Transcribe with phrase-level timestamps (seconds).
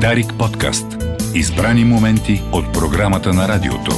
[0.00, 0.86] Дарик подкаст.
[1.34, 3.92] Избрани моменти от програмата на радиото.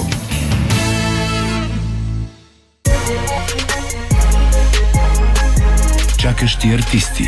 [6.18, 7.24] Чакащи артисти.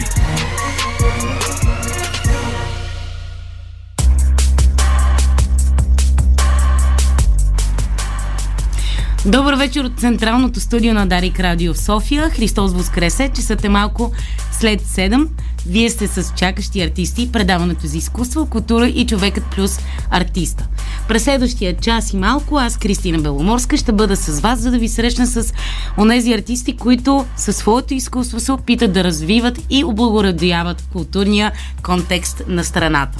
[9.27, 12.31] Добър вечер от Централното студио на Дарик Радио в София.
[12.31, 14.13] Христос Воскресе, часът е малко
[14.53, 15.29] след 7.
[15.67, 19.79] Вие сте с чакащи артисти, предаването за изкуство, култура и човекът плюс
[20.11, 20.66] артиста.
[21.09, 24.88] През следващия час и малко аз, Кристина Беломорска, ще бъда с вас, за да ви
[24.88, 25.52] срещна с
[25.98, 31.52] онези артисти, които със своето изкуство се опитат да развиват и облагородяват културния
[31.83, 33.19] контекст на страната.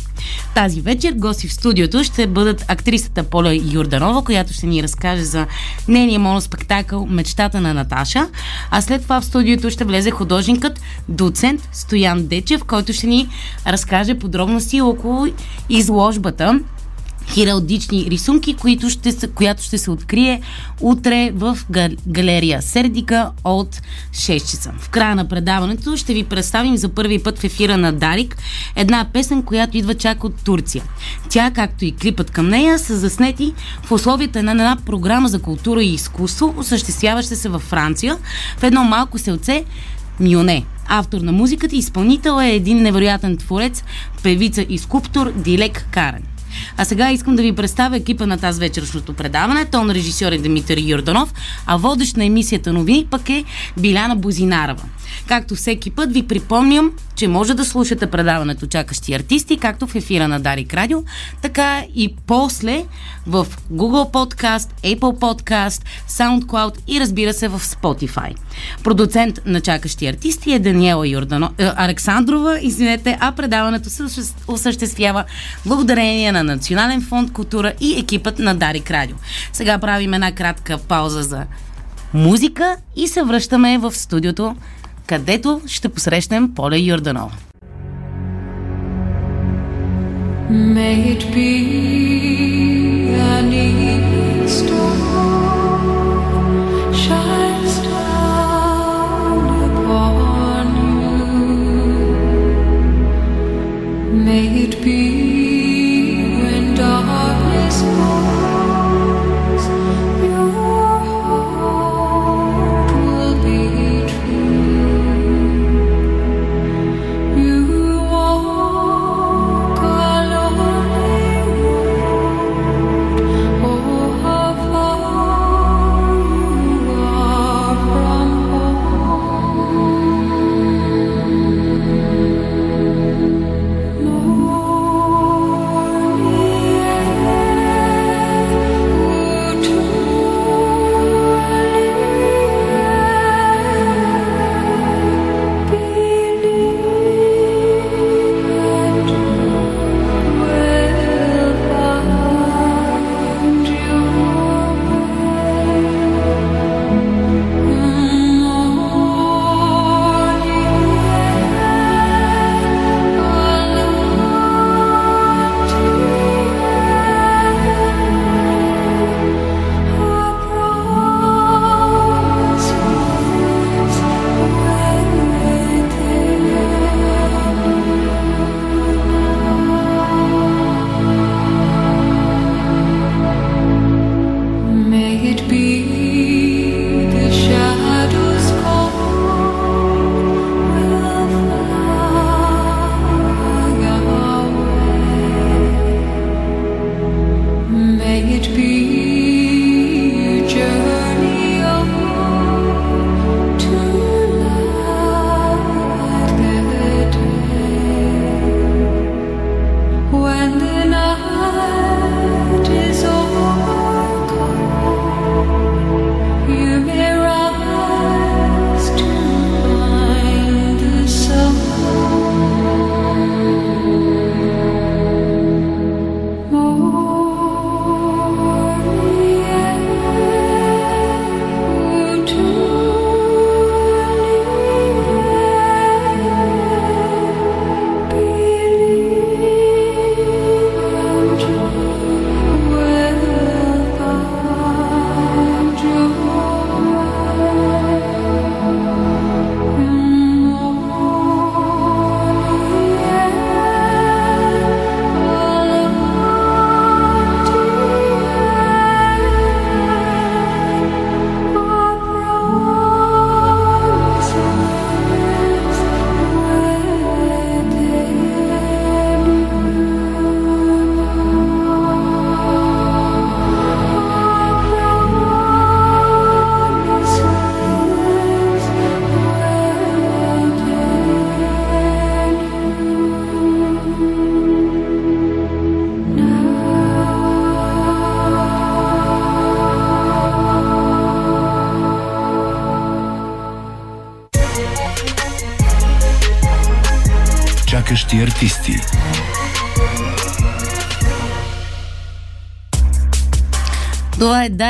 [0.54, 5.46] Тази вечер гости в студиото ще бъдат актрисата Поля Юрданова, която ще ни разкаже за
[5.88, 8.29] нейния моноспектакъл Мечтата на Наташа,
[8.70, 13.28] а след това в студиото ще влезе художникът, доцент Стоян Дечев, който ще ни
[13.66, 15.27] разкаже подробности около
[15.68, 16.60] изложбата
[17.27, 20.40] хиралдични рисунки, които ще, която ще се открие
[20.80, 21.59] утре в
[22.09, 23.80] галерия Сердика от
[24.12, 24.73] 6 часа.
[24.79, 28.37] В края на предаването ще ви представим за първи път в ефира на Дарик
[28.76, 30.85] една песен, която идва чак от Турция.
[31.29, 35.82] Тя, както и клипът към нея, са заснети в условията на една програма за култура
[35.82, 38.16] и изкуство, осъществяваща се във Франция,
[38.59, 39.64] в едно малко селце
[40.20, 40.64] Мюне.
[40.95, 43.85] Автор на музиката и изпълнител е един невероятен творец,
[44.23, 46.32] певица и скулптор Дилек Карен.
[46.76, 49.64] А сега искам да ви представя екипа на тази вечершното предаване.
[49.64, 51.34] Тон режисьор е Димитър Йорданов,
[51.66, 53.45] а водещ на емисията новини пък е
[53.78, 54.84] Биляна Бозинарова.
[55.28, 60.28] Както всеки път ви припомням, че може да слушате предаването Чакащи артисти, както в ефира
[60.28, 61.02] на Дарик Радио,
[61.42, 62.84] така и после
[63.26, 68.34] в Google Podcast, Apple Podcast, SoundCloud и разбира се в Spotify.
[68.84, 74.04] Продуцент на Чакащи артисти е Даниела Йордано, е, Александрова, извинете, а предаването се
[74.48, 75.25] осъществява
[75.66, 79.16] благодарение на Национален фонд култура и екипът на Дарик Радио.
[79.53, 81.47] Сега правим една кратка пауза за
[82.14, 84.56] музика и се връщаме в студиото
[85.06, 87.32] където ще посрещнем Поля Йорданова.
[90.53, 91.53] May it be
[93.34, 94.92] an evening star
[97.04, 100.66] shines down upon
[101.03, 101.16] you.
[104.26, 105.11] May it be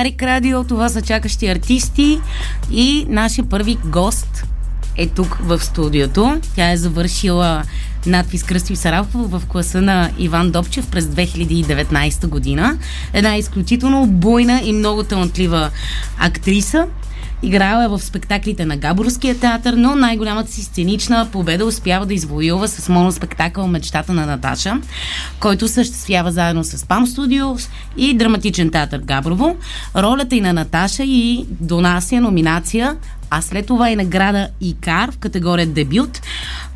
[0.02, 2.20] Дарик Радио, това са чакащи артисти
[2.72, 4.44] и нашия първи гост
[4.96, 6.40] е тук в студиото.
[6.54, 7.62] Тя е завършила
[8.06, 12.78] надпис Кръстив Сарафов в класа на Иван Добчев през 2019 година.
[13.12, 15.70] Една изключително буйна и много талантлива
[16.18, 16.86] актриса.
[17.42, 22.68] Играла е в спектаклите на Габорския театър, но най-голямата си сценична победа успява да извоюва
[22.68, 24.80] с моноспектакъл Мечтата на Наташа,
[25.40, 29.56] който съществява заедно с ПАМ Студиос и Драматичен театър Габрово.
[29.96, 32.96] Ролята и на Наташа и донася номинация
[33.34, 36.22] а след това и награда ИКАР в категория дебют.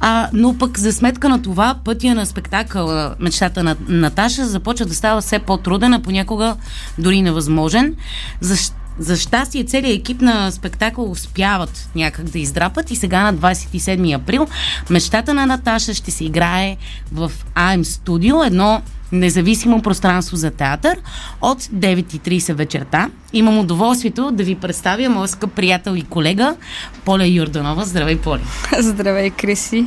[0.01, 4.95] А, но пък за сметка на това пътя на спектакъл Мечтата на Наташа започва да
[4.95, 6.57] става все по-труден, а понякога
[6.99, 7.95] дори невъзможен.
[8.41, 14.17] Защо за щастие, целият екип на спектакъл успяват някак да издрапат и сега на 27
[14.17, 14.47] април
[14.91, 16.77] мечтата на Наташа ще се играе
[17.13, 18.83] в АМ Студио, едно
[19.13, 20.99] независимо пространство за театър
[21.41, 23.11] от 9.30 вечерта.
[23.33, 26.57] Имам удоволствието да ви представя моя скъп приятел и колега
[27.05, 27.85] Поля Юрданова.
[27.85, 28.41] Здравей, Поля!
[28.79, 29.87] Здравей, Криси!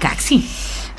[0.00, 0.44] Как си?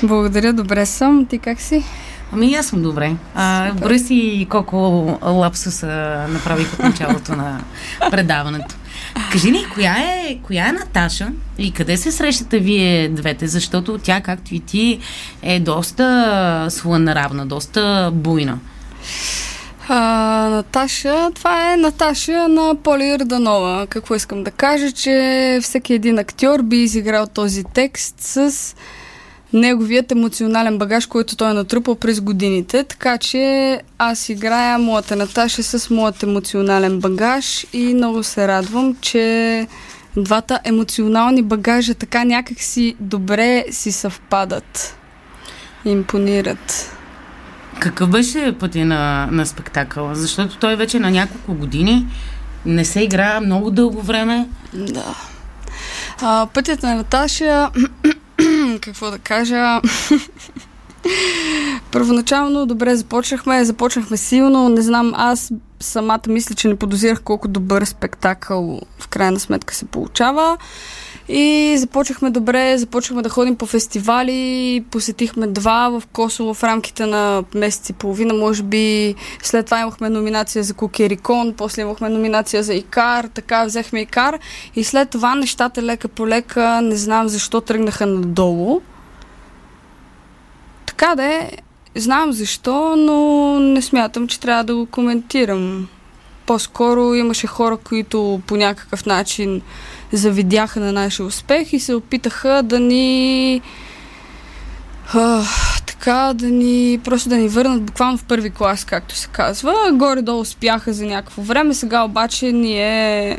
[0.02, 1.26] Благодаря, добре съм.
[1.26, 1.84] Ти как си?
[2.32, 3.16] Ами аз съм добре.
[3.34, 4.76] А, брои си колко
[5.22, 5.86] лапсуса
[6.28, 7.60] направих от началото на
[8.10, 8.74] предаването.
[9.32, 11.28] Кажи ни, коя е, коя е Наташа
[11.58, 13.46] и къде се срещате вие двете?
[13.46, 14.98] Защото тя, както и ти,
[15.42, 18.58] е доста слънравна, доста буйна.
[19.88, 19.98] А,
[20.50, 23.86] Наташа, това е Наташа на Поли Йорданова.
[23.86, 28.74] Какво искам да кажа, че всеки един актьор би изиграл този текст с
[29.52, 32.84] неговият емоционален багаж, който той е натрупал през годините.
[32.84, 39.66] Така че аз играя моята Наташа с моят емоционален багаж и много се радвам, че
[40.16, 44.96] двата емоционални багажа така някак си добре си съвпадат.
[45.84, 46.92] Импонират.
[47.78, 50.14] Какъв беше пътя на, на спектакъла?
[50.14, 52.06] Защото той вече на няколко години
[52.66, 54.48] не се игра много дълго време.
[54.74, 55.14] Да.
[56.22, 57.70] А, пътят на Наташа
[58.78, 59.80] какво да кажа?
[61.92, 67.84] Първоначално добре започнахме, започнахме силно, не знам, аз самата мисля, че не подозирах колко добър
[67.84, 70.58] спектакъл в крайна сметка се получава.
[71.28, 77.44] И започнахме добре, започнахме да ходим по фестивали, посетихме два в Косово в рамките на
[77.54, 79.14] месец и половина, може би.
[79.42, 84.38] След това имахме номинация за Кокерикон, после имахме номинация за Икар, така взехме Икар.
[84.76, 88.80] И след това нещата лека по лека, не знам защо тръгнаха надолу.
[90.86, 91.50] Така да е,
[91.94, 95.88] знам защо, но не смятам, че трябва да го коментирам.
[96.46, 99.62] По-скоро имаше хора, които по някакъв начин
[100.16, 103.60] завидяха на нашия успех и се опитаха да ни
[105.14, 105.42] а,
[105.86, 109.74] така да ни просто да ни върнат буквално в първи клас, както се казва.
[109.92, 113.38] Горе-долу успяха за някакво време, сега обаче ние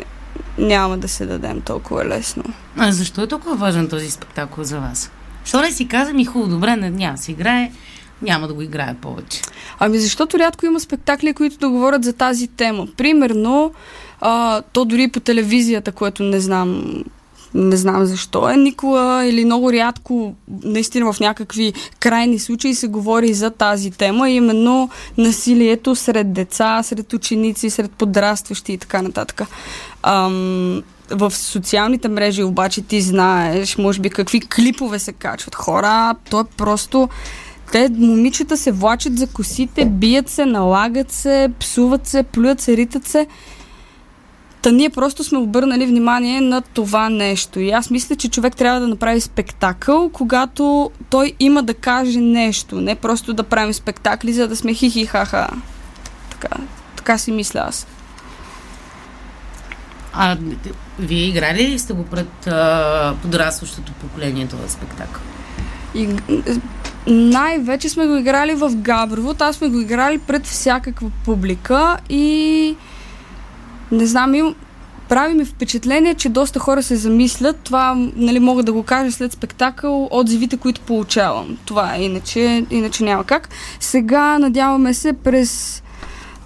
[0.58, 2.44] няма да се дадем толкова лесно.
[2.78, 5.12] А защо е толкова важен този спектакъл за вас?
[5.46, 7.72] Що не си каза ми хубаво, добре, не, няма си играе,
[8.22, 9.42] няма да го играе повече.
[9.80, 12.88] Ами защото рядко има спектакли, които да говорят за тази тема.
[12.98, 13.72] Примерно,
[14.22, 17.04] а, то дори по телевизията, което не знам
[17.54, 18.58] не знам защо е.
[18.58, 24.90] Никола или много рядко, наистина в някакви крайни случаи се говори за тази тема, именно
[25.18, 29.42] насилието сред деца, сред ученици, сред подрастващи и така нататък.
[30.04, 36.40] Ам, в социалните мрежи обаче ти знаеш, може би какви клипове се качват хора, то
[36.40, 37.10] е просто
[37.72, 43.08] те момичета се влачат за косите, бият се, налагат се, псуват се, плюят се, ритат
[43.08, 43.28] се
[44.62, 47.60] Та ние просто сме обърнали внимание на това нещо.
[47.60, 52.82] И аз мисля, че човек трябва да направи спектакъл, когато той има да каже нещо.
[52.82, 55.48] Не просто да правим спектакли, за да сме хихи-ха-ха.
[56.30, 56.58] Така,
[56.96, 57.88] така си мисля аз.
[60.14, 60.38] А
[61.00, 65.22] вие играли ли сте го пред а, подрастващото поколение този спектакъл?
[65.96, 66.10] И,
[67.08, 69.36] най-вече сме го играли в Габрово.
[69.40, 72.76] Аз сме го играли пред всякаква публика и
[73.92, 74.56] не знам, им,
[75.10, 77.58] прави ми впечатление, че доста хора се замислят.
[77.64, 81.58] Това, нали, мога да го кажа след спектакъл, отзивите, които получавам.
[81.66, 83.50] Това е, иначе, иначе няма как.
[83.80, 85.84] Сега, надяваме се, през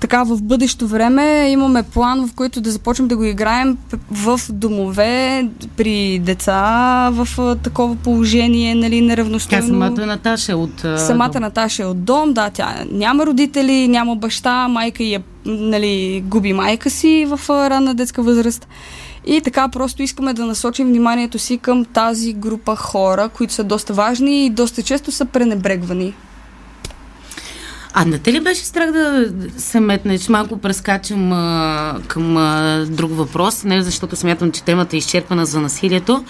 [0.01, 3.77] така в бъдещо време имаме план, в който да започнем да го играем
[4.11, 9.61] в домове, при деца в такова положение, нали, неравностойно.
[9.61, 10.85] Тя самата Наташа е от...
[10.97, 11.41] Самата дом.
[11.41, 16.53] Наташа е от дом, да, тя няма родители, няма баща, майка и е, нали, губи
[16.53, 18.67] майка си в ранна детска възраст.
[19.25, 23.93] И така просто искаме да насочим вниманието си към тази група хора, които са доста
[23.93, 26.13] важни и доста често са пренебрегвани.
[27.93, 30.29] А не те ли беше страх да се метнеш?
[30.29, 35.61] Малко прескачам а, към а, друг въпрос, не защото смятам, че темата е изчерпана за
[35.61, 36.25] насилието.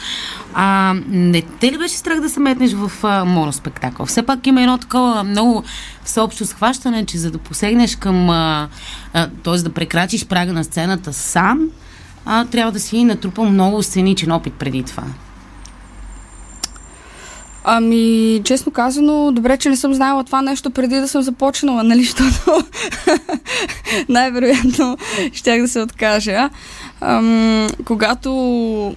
[0.53, 4.05] А, не те ли беше страх да се метнеш в а, моноспектакъл?
[4.05, 5.63] Все пак има едно такова много
[6.03, 8.69] всеобщо схващане, че за да посегнеш към, а,
[9.13, 9.57] а, т.е.
[9.57, 11.69] да прекрачиш прага на сцената сам,
[12.25, 15.03] а, трябва да си натрупал много сценичен опит преди това.
[17.63, 22.03] Ами, честно казано, добре, че не съм знаела това нещо преди да съм започнала, нали,
[22.03, 22.63] защото
[24.09, 24.97] най-вероятно
[25.33, 26.49] щях да се откажа.
[27.01, 28.95] Ам, когато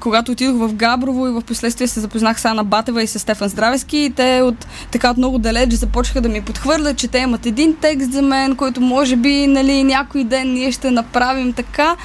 [0.00, 3.48] когато отидох в Габрово и в последствие се запознах с Ана Батева и с Стефан
[3.48, 7.46] Здравески и те от така от много далеч започнаха да ми подхвърлят, че те имат
[7.46, 11.96] един текст за мен, който може би нали, някой ден ние ще направим така.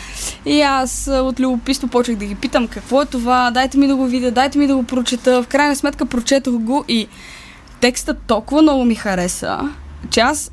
[0.45, 4.05] И аз от любопитство почнах да ги питам какво е това, дайте ми да го
[4.05, 5.43] видя, дайте ми да го прочета.
[5.43, 7.07] В крайна сметка прочетох го и
[7.79, 9.59] текстът толкова много ми хареса,
[10.09, 10.51] че аз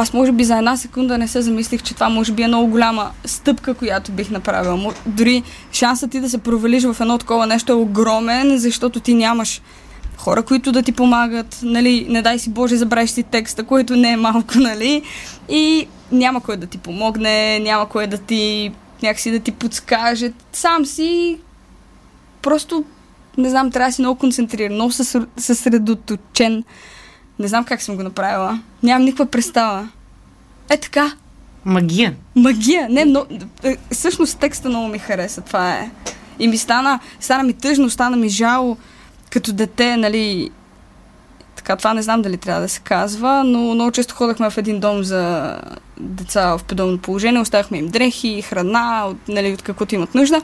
[0.00, 2.70] аз може би за една секунда не се замислих, че това може би е много
[2.70, 4.94] голяма стъпка, която бих направила.
[5.06, 9.62] Дори шансът ти да се провалиш в едно такова нещо е огромен, защото ти нямаш
[10.16, 14.10] хора, които да ти помагат, нали, не дай си Боже, забравиш си текста, което не
[14.12, 15.02] е малко, нали,
[15.48, 20.32] и няма кой да ти помогне, няма кой да ти някакси да ти подскаже.
[20.52, 21.38] Сам си
[22.42, 22.84] просто,
[23.38, 24.92] не знам, трябва да си много концентриран, много
[25.36, 26.64] съсредоточен.
[27.38, 28.60] Не знам как съм го направила.
[28.82, 29.88] Нямам никаква представа.
[30.70, 31.12] Е така.
[31.64, 32.14] Магия.
[32.36, 32.88] Магия.
[32.88, 33.26] Не, но...
[33.62, 35.40] Е, всъщност текста много ми хареса.
[35.40, 35.90] Това е.
[36.38, 38.76] И ми стана, стана ми тъжно, стана ми жало
[39.30, 40.50] като дете, нали,
[41.56, 44.80] така, това не знам дали трябва да се казва, но много често ходахме в един
[44.80, 45.54] дом за
[46.00, 50.42] деца в подобно положение, оставахме им дрехи, храна, от, нали, от каквото имат нужда.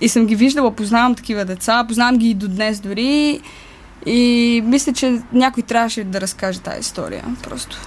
[0.00, 3.40] И съм ги виждала, познавам такива деца, познавам ги и до днес дори.
[4.06, 7.24] И мисля, че някой трябваше да разкаже тази история.
[7.42, 7.78] Просто.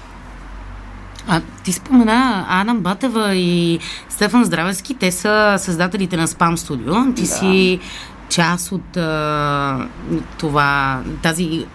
[1.28, 3.80] А ти спомена Ана Батева и
[4.10, 4.94] Стефан Здравески.
[4.94, 7.14] Те са създателите на Спам Студио.
[7.16, 7.28] Ти да.
[7.28, 7.80] си
[8.30, 9.88] част от а,
[10.38, 11.66] това, тази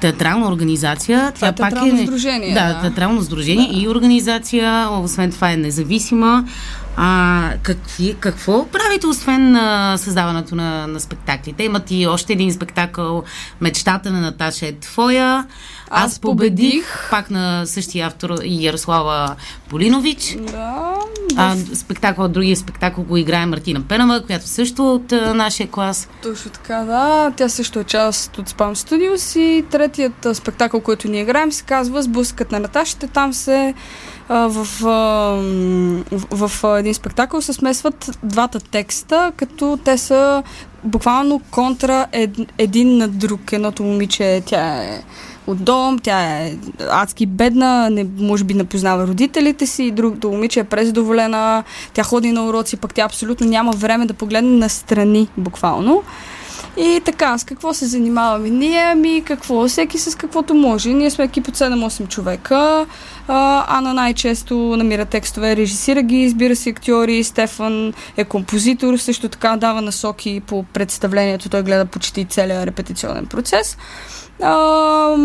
[0.00, 1.32] театрална организация.
[1.34, 2.02] Това Тя е пак е.
[2.02, 3.78] Сдружение, да, да, театрално сдружение да.
[3.78, 4.88] и организация.
[4.90, 6.44] Освен това е независима.
[6.96, 11.64] А, какви, какво правите, освен а, създаването на, на спектаклите?
[11.64, 13.22] Имате и още един спектакъл
[13.60, 15.46] Мечтата на Наташа е твоя.
[15.90, 16.56] Аз, Аз победих.
[16.58, 17.10] победих.
[17.10, 19.36] Пак на същия автор Ярослава
[19.68, 20.36] Полинович.
[20.40, 20.94] Да.
[21.36, 26.08] А, спектакъл, другия спектакъл го играе Мартина Пенова, която също от а, нашия клас.
[26.22, 27.32] Точно така, да.
[27.36, 32.02] Тя също е част от Spam Studios и третият спектакъл, който ние играем, се казва
[32.02, 33.06] Сблъскът на Наташите.
[33.06, 33.74] Там се
[34.28, 34.66] а, в,
[36.30, 40.42] в, в един спектакъл се смесват двата текста, като те са
[40.84, 43.52] буквално контра ед, един на друг.
[43.52, 45.02] Едното момиче, тя е
[45.46, 46.56] от дом, тя е
[46.90, 51.64] адски бедна, не, може би не познава родителите си, другото момиче е презадоволена,
[51.94, 56.02] тя ходи на уроци, пък тя абсолютно няма време да погледне настрани, буквално.
[56.76, 58.80] И така, с какво се занимаваме ние?
[58.80, 59.68] Ами какво?
[59.68, 60.88] Всеки с каквото може.
[60.88, 62.86] Ние сме екип от 7-8 човека.
[63.28, 67.24] А, Ана най-често намира текстове, режисира ги, избира си актьори.
[67.24, 71.48] Стефан е композитор, също така дава насоки по представлението.
[71.48, 73.76] Той гледа почти целият репетиционен процес.
[74.42, 75.16] А,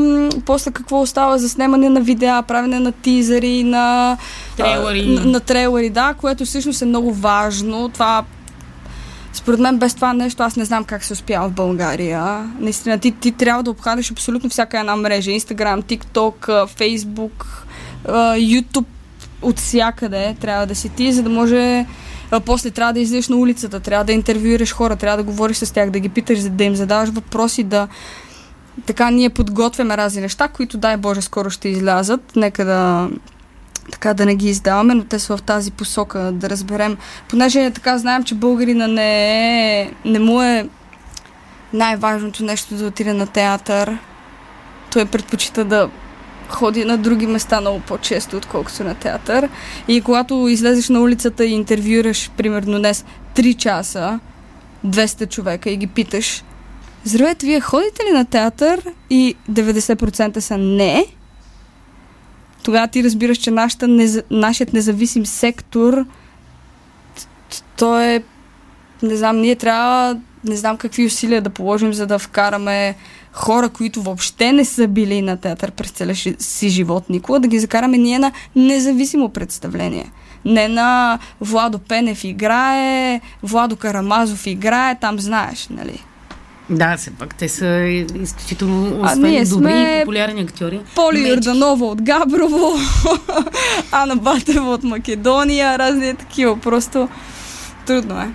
[0.45, 4.17] после какво остава за снимане на видеа, правене на тизери, на
[4.57, 5.05] трейлери.
[5.05, 7.89] на, на трейлери, да, което всъщност е много важно.
[7.89, 8.23] Това
[9.33, 12.51] според мен без това нещо аз не знам как се успява в България.
[12.59, 15.31] Наистина, ти, ти трябва да обхванеш абсолютно всяка една мрежа.
[15.31, 17.67] Инстаграм, ТикТок, Фейсбук,
[18.37, 18.87] Ютуб,
[19.41, 21.85] от всякъде трябва да си ти, за да може
[22.45, 25.89] после трябва да излезеш на улицата, трябва да интервюираш хора, трябва да говориш с тях,
[25.89, 27.87] да ги питаш, да им задаваш въпроси, да,
[28.85, 32.35] така ние подготвяме разни неща, които дай Боже скоро ще излязат.
[32.35, 33.09] Нека да
[33.91, 36.97] така да не ги издаваме, но те са в тази посока да разберем.
[37.29, 40.69] Понеже така знаем, че българина не, е, не му е
[41.73, 43.97] най-важното нещо да отиде на театър.
[44.93, 45.89] Той предпочита да
[46.49, 49.49] ходи на други места много по-често, отколкото на театър.
[49.87, 54.19] И когато излезеш на улицата и интервюираш, примерно днес, 3 часа,
[54.85, 56.43] 200 човека и ги питаш
[57.03, 58.81] Здравейте, вие ходите ли на театър?
[59.09, 61.05] И 90% са не.
[62.63, 64.23] Тогава ти разбираш, че нашата, нез...
[64.31, 66.05] нашият независим сектор
[67.77, 68.23] то е
[69.03, 72.95] не знам, ние трябва не знам какви усилия да положим, за да вкараме
[73.31, 77.59] хора, които въобще не са били на театър през целия си живот никога, да ги
[77.59, 80.11] закараме ние на независимо представление.
[80.45, 86.03] Не на Владо Пенев играе, Владо Карамазов играе, там знаеш, нали?
[86.71, 87.67] Да, все пак те са
[88.21, 90.79] изключително А освен ние добри сме и популярни актьори.
[90.95, 91.29] Поли.
[91.29, 92.73] Йорданова от Габрово,
[93.91, 96.59] Ана Батева от Македония, разни такива.
[96.59, 97.09] Просто
[97.85, 98.29] трудно е.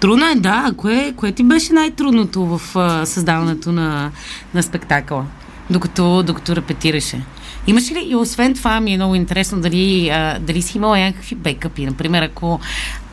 [0.00, 0.72] Трудно е, да.
[0.76, 4.10] Кое, кое ти беше най-трудното в а, създаването на,
[4.54, 5.24] на спектакъла,
[5.70, 7.22] докато, докато репетираше?
[7.66, 11.34] Имаше ли, и освен това ми е много интересно, дали, а, дали си имала някакви
[11.34, 12.60] бекъпи, например, ако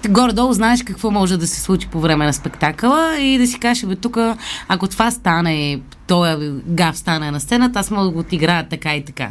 [0.09, 3.85] горе-долу знаеш какво може да се случи по време на спектакъла и да си кажеш,
[3.85, 4.17] бе, тук,
[4.67, 9.05] ако това стане, този гав стане на сцената, аз мога да го отиграя така и
[9.05, 9.29] така.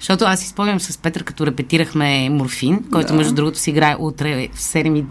[0.00, 3.14] Защото аз си спомням с Петър, като репетирахме Морфин, който Да.
[3.14, 5.04] между другото си играе утре в 7, и-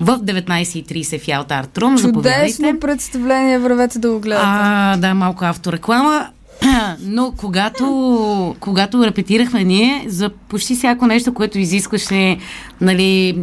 [0.00, 1.90] в 19.30 в Ялта Артрум.
[1.90, 2.80] Чудесно Заповядайте.
[2.80, 4.46] представление, вървете да го гледате.
[4.46, 6.26] А, да, малко автореклама.
[7.00, 12.38] Но когато, когато репетирахме ние, за почти всяко нещо, което изискваше
[12.80, 13.38] нали,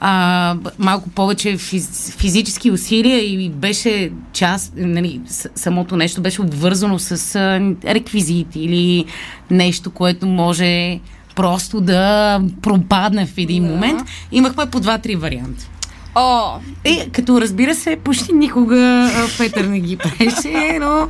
[0.00, 5.20] а, малко повече физ, физически усилия и беше част, нали,
[5.54, 9.04] самото нещо беше обвързано с а, реквизити или
[9.50, 11.00] нещо, което може
[11.36, 13.68] просто да пропадне в един Да.
[13.70, 14.00] момент.
[14.32, 15.66] Имахме по два-три варианта.
[16.14, 16.50] О,
[16.84, 21.08] Е, като разбира се, почти никога Петър не ги преше, но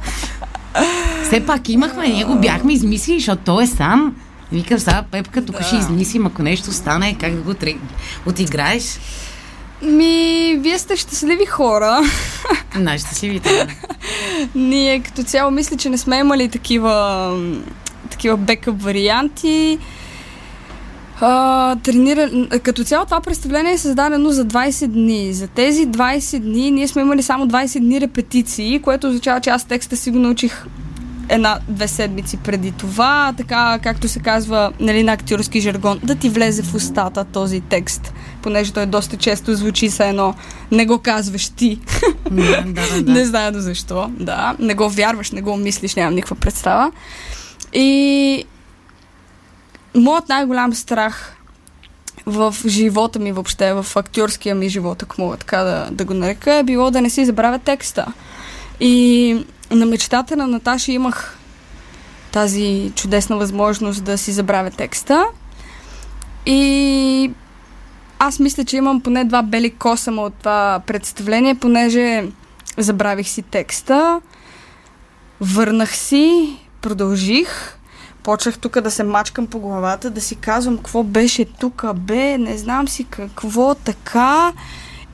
[1.22, 4.16] все пак имахме, ние го бяхме измислили, защото той е сам.
[4.52, 5.62] Викам сега, Пепка, тук Да.
[5.62, 7.76] ще измислим, ако нещо стане, как да го тре-
[8.26, 8.98] отиграеш.
[9.82, 10.14] ми,
[10.58, 12.00] вие сте щастливи хора.
[12.76, 13.66] Най-щастливите.
[14.54, 17.36] Ние като цяло мисля, че не сме имали такива,
[18.10, 19.78] такива бекъп варианти.
[21.20, 22.30] А, тренира...
[22.60, 25.32] Като цяло това представление е създадено за 20 дни.
[25.32, 29.64] За тези 20 дни ние сме имали само 20 дни репетиции, което означава, че аз
[29.64, 30.64] текста си го научих
[31.28, 36.62] една-две седмици преди това, така както се казва нали, на актьорски жаргон, да ти влезе
[36.62, 38.12] в устата този текст,
[38.42, 40.34] понеже той доста често звучи са едно
[40.72, 41.80] не го казваш ти.
[42.30, 43.12] да, да, да.
[43.12, 44.10] Не знае до защо.
[44.18, 46.92] Да, не го вярваш, не го мислиш, нямам никаква представа.
[47.72, 48.44] И
[49.94, 51.36] моят най-голям страх
[52.26, 56.54] в живота ми въобще, в актьорския ми живот, ако мога така да, да го нарека,
[56.54, 58.06] е било да не си забравя текста.
[58.80, 59.36] И
[59.70, 61.38] на мечтата на Наташа имах
[62.32, 65.24] тази чудесна възможност да си забравя текста.
[66.46, 67.30] И
[68.18, 72.24] аз мисля, че имам поне два бели косама от това представление, понеже
[72.78, 74.20] забравих си текста,
[75.40, 77.78] върнах си, продължих,
[78.22, 82.58] почнах тук да се мачкам по главата, да си казвам какво беше тук, бе, не
[82.58, 84.52] знам си какво, така.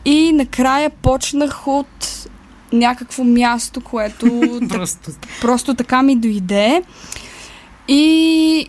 [0.05, 2.22] И накрая почнах от
[2.73, 5.11] някакво място, което Просто.
[5.41, 6.83] просто така ми дойде.
[7.89, 8.69] И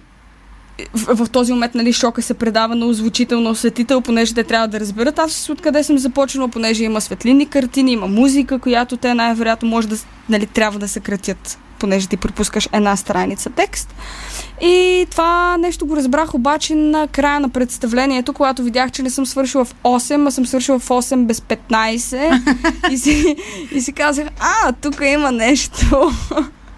[0.93, 4.67] в, в този момент, нали, шока се предава на озвучител, на осветител, понеже те трябва
[4.67, 9.69] да разберат аз откъде съм започнала, понеже има светлинни картини, има музика, която те най-вероятно
[9.69, 9.95] може да,
[10.29, 13.95] нали, трябва да съкратят, понеже ти пропускаш една страница текст.
[14.61, 19.25] И това нещо го разбрах обаче на края на представлението, когато видях, че не съм
[19.25, 22.41] свършила в 8, а съм свършила в 8 без 15.
[22.91, 23.35] и, си,
[23.71, 26.11] и си казах, а, тук има нещо.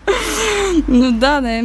[0.87, 1.63] Но да, не.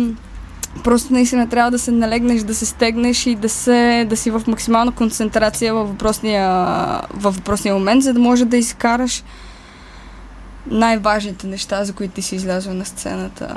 [0.84, 4.42] Просто наистина трябва да се налегнеш, да се стегнеш и да, се, да си в
[4.46, 6.48] максимална концентрация във въпросния,
[7.14, 9.22] във въпросния момент, за да може да изкараш
[10.70, 13.56] най-важните неща, за които ти си излязла на сцената.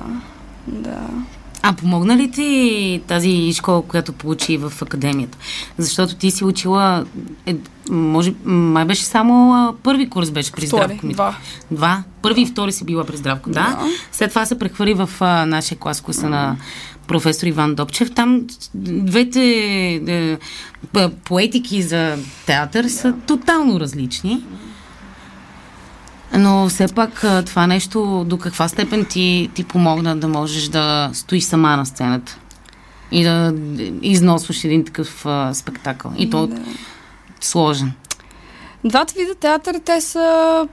[0.68, 1.00] Да.
[1.66, 5.38] А помогна ли ти тази школа, която получи в академията?
[5.78, 7.06] Защото ти си учила,
[7.46, 7.56] е,
[7.90, 11.16] може, май беше само а, първи курс беше при Втори, Здравко Митков.
[11.16, 11.36] два.
[11.72, 12.04] Два.
[12.22, 13.54] Първи и втори си била при Здравко, да.
[13.54, 13.80] Да.
[14.12, 16.56] След това се прехвърли в а, нашия клас, класа на
[17.08, 18.12] професор Иван Добчев.
[18.12, 18.42] Там
[18.76, 19.42] двете
[20.08, 20.38] е,
[20.94, 24.44] п- поетики за театър са тотално различни.
[26.34, 27.12] Но все пак
[27.46, 32.38] това нещо до каква степен ти, ти помогна да можеш да стоиш сама на сцената
[33.12, 33.54] и да
[34.02, 36.12] износваш един такъв а, спектакъл.
[36.18, 36.56] И то Да.
[37.42, 37.92] сложен.
[38.86, 40.68] Двата вида театър, те са,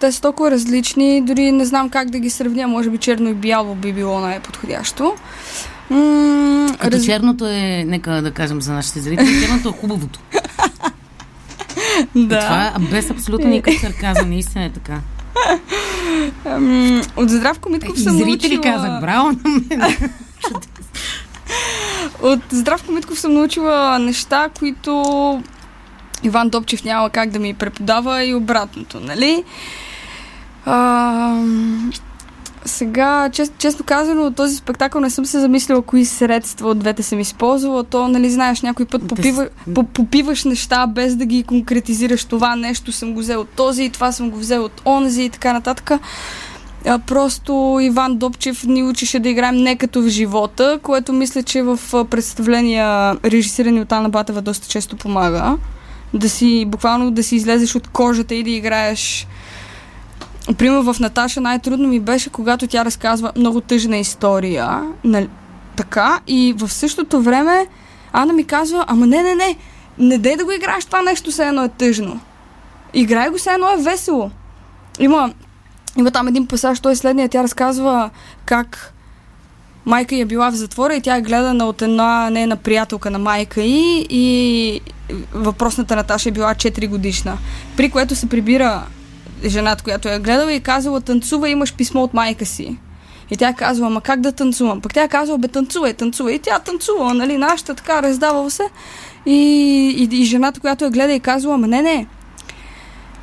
[0.00, 3.34] те са толкова различни, дори не знам как да ги сравня, може би черно и
[3.34, 5.14] бяло би било най-подходящо.
[5.90, 10.20] М- Като раз- черното е, нека да кажем за нашите зрители, черното е хубавото.
[12.14, 12.40] да.
[12.40, 15.00] Това е без абсолютно никакъв сарказъм, наистина е така.
[17.16, 18.74] От Здравко Митков И съм зрители научила...
[18.74, 20.10] казах, браво на мен.
[22.22, 25.42] От Здравко Митков съм научила неща, които
[26.22, 29.44] Иван Добчев няма как да ми преподава и обратното, нали?
[30.66, 31.42] А,
[32.64, 37.02] сега, чест, честно казано, от този спектакъл не съм се замислила кои средства от двете
[37.02, 37.84] съм използвала.
[37.84, 42.24] То, нали, знаеш, някой път попива, по, попиваш неща без да ги конкретизираш.
[42.24, 45.52] Това нещо съм го взел от този, това съм го взел от онзи и така
[45.52, 45.90] нататък.
[46.86, 51.62] А, просто Иван Добчев ни учише да играем не като в живота, което мисля, че
[51.62, 51.78] в
[52.10, 55.56] представления, режисирани от Анна Батева, доста често помага.
[56.14, 59.26] Да си, буквално да си излезеш от кожата и да играеш
[60.58, 64.82] Примерно в Наташа най-трудно ми беше, когато тя разказва много тъжна история.
[65.04, 65.28] Нали,
[65.76, 66.20] така.
[66.26, 67.66] И в същото време
[68.12, 69.56] Ана ми казва, ама не, не, не,
[69.98, 72.20] не дай да го играеш това нещо, все едно е тъжно.
[72.94, 74.30] Играй го, все едно е весело.
[74.98, 75.32] Има,
[75.96, 78.10] има там един пасаж, той е следния, тя разказва
[78.44, 78.92] как
[79.86, 83.18] майка й е била в затвора и тя е гледана от една нейна приятелка на
[83.18, 84.80] майка й и
[85.34, 87.38] въпросната Наташа е била 4 годишна.
[87.76, 88.82] При което се прибира
[89.46, 92.76] жената, която я е гледала и казала, танцува, имаш писмо от майка си.
[93.30, 94.80] И тя казва, ама как да танцувам?
[94.80, 96.34] Пък тя казва, бе, танцувай, танцувай.
[96.34, 98.64] И тя танцува, нали, нашата така, раздавала се.
[99.26, 99.34] И,
[99.98, 102.06] и, и жената, която я гледа и казва, ама не, не,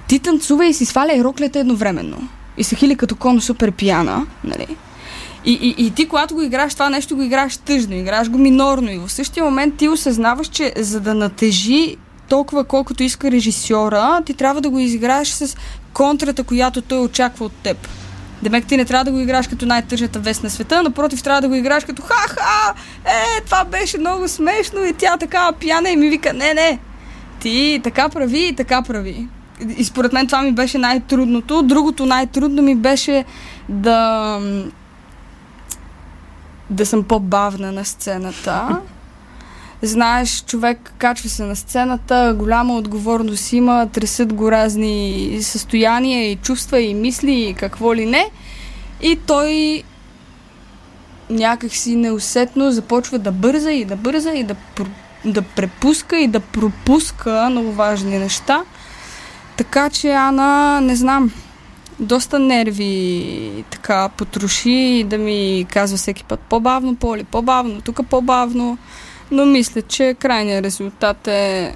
[0.07, 2.29] ти танцува и си сваля роклята едновременно.
[2.57, 4.67] И се хили като кон супер пияна, нали?
[5.45, 8.91] И, и, и ти, когато го играеш това нещо, го играеш тъжно, играеш го минорно
[8.91, 11.95] и в същия момент ти осъзнаваш, че за да натежи
[12.29, 15.57] толкова колкото иска режисьора, ти трябва да го изиграеш с
[15.99, 17.87] контрата, която той очаква от теб.
[18.43, 21.47] Демек ти не трябва да го играш като най-тъжната вест на света, напротив трябва да
[21.47, 22.73] го играш като ха-ха,
[23.05, 26.79] е, това беше много смешно и тя така пияна и ми вика, не, не,
[27.39, 29.27] ти така прави и така прави.
[29.77, 31.63] И според мен това ми беше най-трудното.
[31.63, 33.25] Другото най-трудно ми беше
[33.69, 34.39] да
[36.69, 38.79] да съм по-бавна на сцената.
[39.81, 46.81] Знаеш, човек качва се на сцената, голяма отговорност има, тресат го разни състояния и чувства
[46.81, 48.29] и мисли и какво ли не.
[49.01, 49.83] И той
[51.29, 54.55] някакси неусетно започва да бърза и да бърза и да,
[55.25, 58.63] да препуска и да пропуска много важни неща.
[59.57, 61.31] Така че Ана, не знам,
[61.99, 68.77] доста нерви така потроши и да ми казва всеки път по-бавно, по-ли, по-бавно, тук по-бавно.
[69.31, 71.75] Но мисля, че крайният резултат е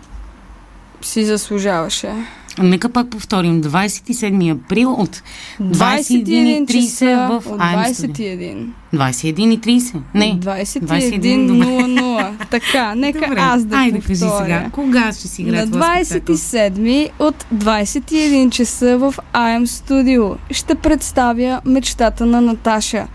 [1.01, 2.13] си заслужаваше.
[2.59, 3.63] Нека пак повторим.
[3.63, 5.23] 27 април от
[5.61, 8.67] 21.30 в от 21.
[8.93, 9.95] 21.30?
[10.13, 10.39] Не.
[10.39, 12.49] 21.00.
[12.49, 13.39] така, нека Добре.
[13.39, 14.69] аз да Айде, кажи сега.
[14.71, 22.25] Кога ще си играе На 27 от 21 часа в IM Studio ще представя мечтата
[22.25, 23.07] на Наташа.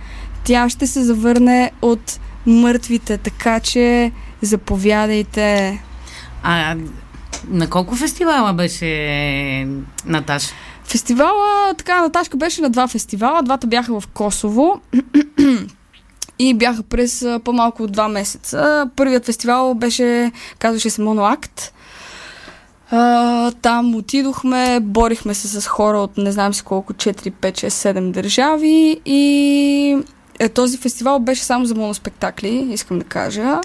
[0.44, 5.82] Тя ще се завърне от мъртвите, така че Заповядайте.
[6.42, 6.76] А
[7.48, 9.68] на колко фестивала беше
[10.06, 10.54] Наташа?
[10.84, 13.42] Фестивала, така, Наташка беше на два фестивала.
[13.42, 14.80] Двата бяха в Косово.
[16.38, 18.90] и бяха през по-малко от два месеца.
[18.96, 21.74] Първият фестивал беше, казваше се Моноакт.
[22.92, 27.68] Uh, там отидохме, борихме се с хора от не знам си колко, 4, 5, 6,
[27.68, 29.98] 7 държави и
[30.38, 33.60] е, този фестивал беше само за моноспектакли, искам да кажа.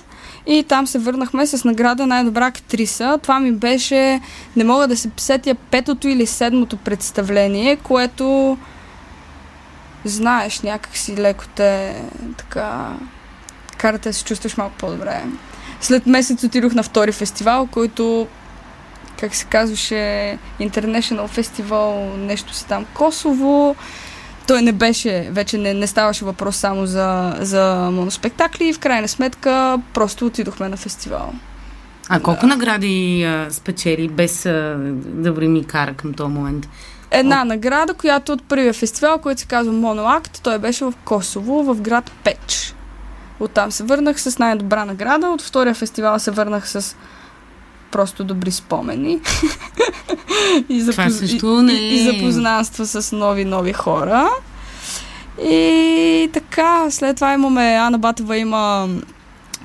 [0.47, 3.19] И там се върнахме с награда най-добра актриса.
[3.21, 4.21] Това ми беше,
[4.55, 8.57] не мога да се сетя, петото или седмото представление, което
[10.05, 12.01] знаеш, някак си леко те
[12.37, 12.89] така
[13.77, 15.23] карате да се чувстваш малко по-добре.
[15.81, 18.27] След месец отидох на втори фестивал, който
[19.19, 23.75] как се казваше International Festival, нещо си там Косово
[24.47, 29.07] той не беше, вече не, не ставаше въпрос само за, за моноспектакли и в крайна
[29.07, 31.33] сметка просто отидохме на фестивал.
[32.09, 32.47] А колко да.
[32.47, 36.69] награди а, спечели без а, да ми кара към този момент?
[37.11, 37.47] Една от...
[37.47, 42.11] награда, която от първия фестивал, който се казва Моноакт, той беше в Косово, в град
[42.23, 42.75] Печ.
[43.39, 46.95] Оттам се върнах с най-добра награда, от втория фестивал се върнах с
[47.93, 49.19] просто добри спомени.
[50.69, 51.19] и, запоз...
[51.19, 51.73] също не...
[51.73, 54.29] и, и запознанства с нови-нови хора.
[55.43, 58.89] И така, след това имаме, Ана Батева има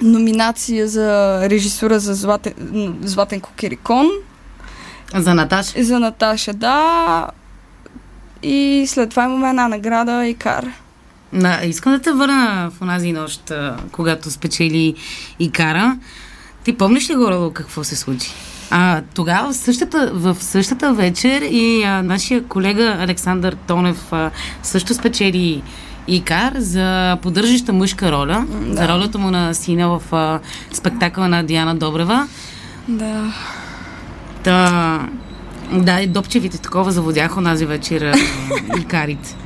[0.02, 2.54] номинация за режисура за Златен,
[3.02, 4.10] Златен Кокерикон.
[5.14, 5.84] За Наташа?
[5.84, 7.26] За Наташа, да.
[8.42, 10.72] И след това имаме една награда Икар.
[11.32, 13.52] На, искам да те върна в онази нощ,
[13.92, 14.94] когато спечели
[15.38, 15.98] Икара.
[16.64, 18.30] Ти помниш ли горе какво се случи?
[18.70, 24.30] А, тогава в същата, в същата вечер и а, нашия колега Александър Тонев а,
[24.62, 25.62] също спечели
[26.08, 28.76] Икар за поддържаща мъжка роля, да.
[28.76, 30.40] за ролята му на сина в а,
[30.72, 32.28] спектакъла на Диана Добрева.
[32.88, 33.32] Да.
[34.42, 35.00] Та,
[35.72, 38.14] да, и Допчевите такова заводяха онази вечер
[38.80, 39.36] Икарите.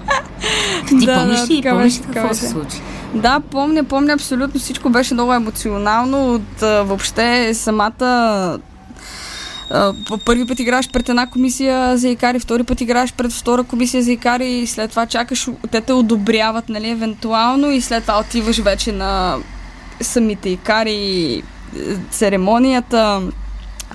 [0.88, 2.76] Ти Да, помниш да, ли, така помниш ли какво се случи?
[3.14, 4.90] Да, помня, помня абсолютно всичко.
[4.90, 8.58] Беше много емоционално от а, въобще самата
[10.24, 14.12] първи път играеш пред една комисия за икари, втори път играеш пред втора комисия за
[14.12, 18.92] икари и след това чакаш, те те одобряват, нали, евентуално и след това отиваш вече
[18.92, 19.36] на
[20.00, 21.42] самите икари, е,
[22.10, 23.22] церемонията.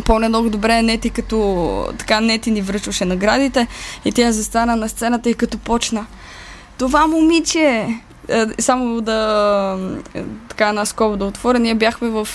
[0.06, 3.68] Помня много добре Нети, като така Нети ни връчваше наградите
[4.06, 6.06] и тя застана на сцената и като почна.
[6.78, 7.88] Това момиче,
[8.60, 12.28] само да е, така една скоба да отворя, ние бяхме в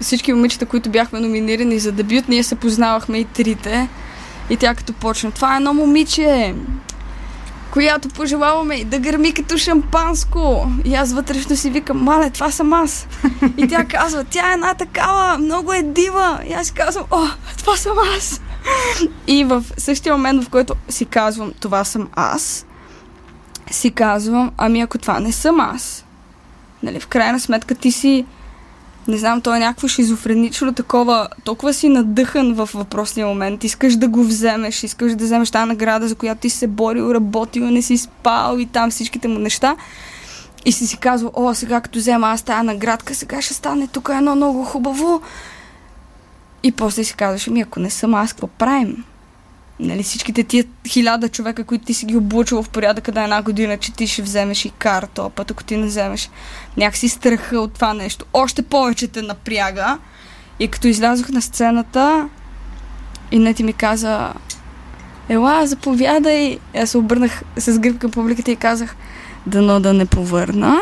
[0.00, 3.88] всички момичета, които бяхме номинирани за дебют, ние се познавахме и трите.
[4.50, 6.54] И тя като почна, това е едно момиче,
[7.72, 10.66] която пожелаваме да гърми като шампанско.
[10.84, 13.06] И аз вътрешно си викам, мале, това съм аз.
[13.56, 16.40] И тя казва, тя е една такава, много е дива.
[16.48, 17.26] И аз казвам, о,
[17.58, 18.40] това съм аз.
[19.26, 22.66] И в същия момент, в който си казвам, това съм аз,
[23.72, 26.04] си казвам, ами ако това не съм аз,
[26.82, 28.24] нали, в крайна сметка ти си,
[29.08, 34.08] не знам, то е някакво шизофренично такова, толкова си надъхан в въпросния момент, искаш да
[34.08, 37.82] го вземеш, искаш да вземеш тази награда, за която ти си се борил, работил, не
[37.82, 39.76] си спал и там всичките му неща.
[40.64, 44.10] И си си казвал, о, сега като взема аз тази наградка, сега ще стане тук
[44.12, 45.22] едно много хубаво.
[46.62, 49.04] И после си казваш, ами ако не съм аз, какво правим?
[49.82, 53.78] Нали, всичките тия хиляда човека, които ти си ги облучил в порядъка на една година,
[53.78, 56.30] че ти ще вземеш и кар то път, ако ти не вземеш
[56.76, 58.24] някакси страха от това нещо.
[58.32, 59.98] Още повече те напряга.
[60.58, 62.28] И като излязох на сцената,
[63.30, 64.32] и не ти ми каза,
[65.28, 66.58] ела, заповядай.
[66.74, 68.96] Аз се обърнах с гръб към публиката и казах,
[69.46, 70.80] дано да не повърна.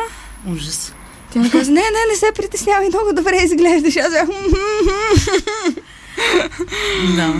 [0.52, 0.94] Ужас.
[1.32, 3.96] Тя ми каза, не, не, не се притеснявай, много добре изглеждаш.
[3.96, 4.28] Аз бях,
[7.16, 7.34] Да.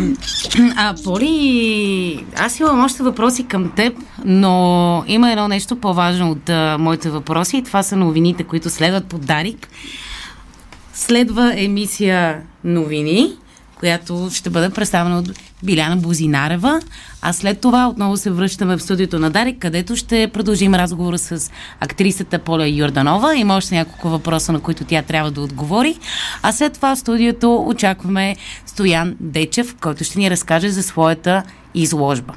[0.77, 6.77] А, Поли, аз имам още въпроси към теб, но има едно нещо по-важно от а,
[6.81, 9.69] моите въпроси и това са новините, които следват по Дарик.
[10.95, 13.37] Следва емисия новини,
[13.81, 15.31] която ще бъде представена от
[15.63, 16.81] Биляна Бозинарева,
[17.23, 21.51] а след това отново се връщаме в студиото на Дарик, където ще продължим разговора с
[21.81, 23.35] актрисата Поля Йорданова.
[23.35, 25.99] Има още няколко въпроса, на които тя трябва да отговори.
[26.43, 31.43] А след това в студиото очакваме Стоян Дечев, който ще ни разкаже за своята
[31.75, 32.35] изложба.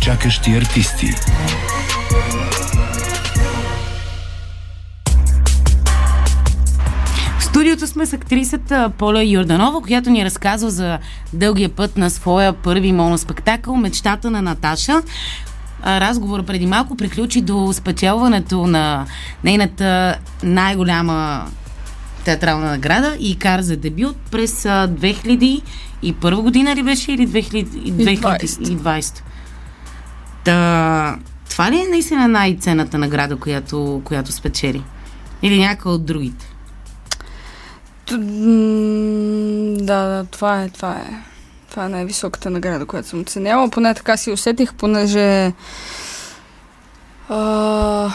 [0.00, 1.14] Чакащи артисти.
[7.66, 10.98] Студиото сме с актрисата Поля Йорданова, която ни разказва за
[11.32, 15.02] дългия път на своя първи моноспектакъл Мечтата на Наташа.
[15.86, 19.06] Разговор преди малко приключи до спечелването на
[19.44, 21.46] нейната най-голяма
[22.24, 25.62] театрална награда и кар за дебют през а, 2001
[26.42, 29.22] година ли беше или 2000 2020?
[30.44, 31.16] Да,
[31.50, 34.82] това ли е наистина най-ценната награда, която, която спечели?
[35.42, 36.55] Или някаква от другите?
[38.10, 41.22] Да, да, това е, това е.
[41.70, 43.70] Това е най-високата награда, която съм оценяла.
[43.70, 45.52] Поне така си усетих, понеже
[47.28, 48.10] а,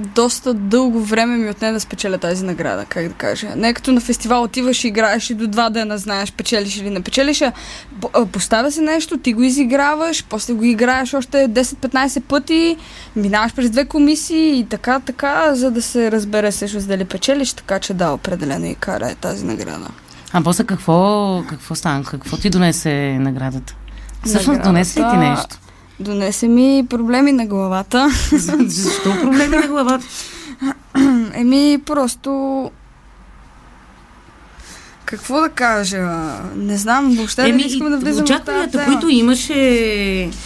[0.00, 3.48] доста дълго време ми отне да спечеля тази награда, как да кажа.
[3.56, 7.02] Не като на фестивал отиваш и играеш и до два дена знаеш печелиш или не
[7.02, 7.52] печелиш, а
[8.00, 12.76] по- а, поставя се нещо, ти го изиграваш, после го играеш още 10-15 пъти,
[13.16, 17.78] минаваш през две комисии и така, така, за да се разбере също дали печелиш, така
[17.78, 19.88] че да, определено и кара е тази награда.
[20.32, 22.04] А после какво, какво стана?
[22.04, 23.74] Какво ти донесе наградата?
[24.24, 25.58] Всъщност донесе ли ти нещо?
[26.02, 28.08] Донесе ми проблеми на главата.
[28.66, 30.06] Защо проблеми на главата?
[31.34, 32.70] Еми, просто...
[35.04, 36.08] Какво да кажа?
[36.56, 39.54] Не знам, въобще Еми, не искам да влизам в тази очакванията, които имаше...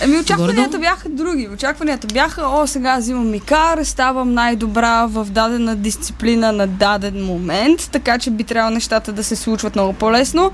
[0.01, 0.79] Еми, очакванията Гордо?
[0.79, 1.49] бяха други.
[1.49, 7.89] Очакванията бяха, о, сега взимам и кар, ставам най-добра в дадена дисциплина на даден момент,
[7.93, 10.51] така че би трябвало нещата да се случват много по-лесно.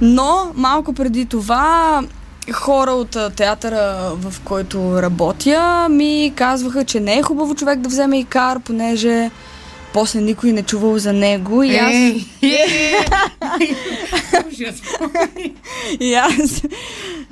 [0.00, 2.02] Но малко преди това
[2.52, 8.18] хора от театъра, в който работя, ми казваха, че не е хубаво човек да вземе
[8.18, 9.30] и кар, понеже
[9.92, 11.62] после никой не чувал за него.
[11.62, 11.92] И аз...
[16.00, 16.62] И аз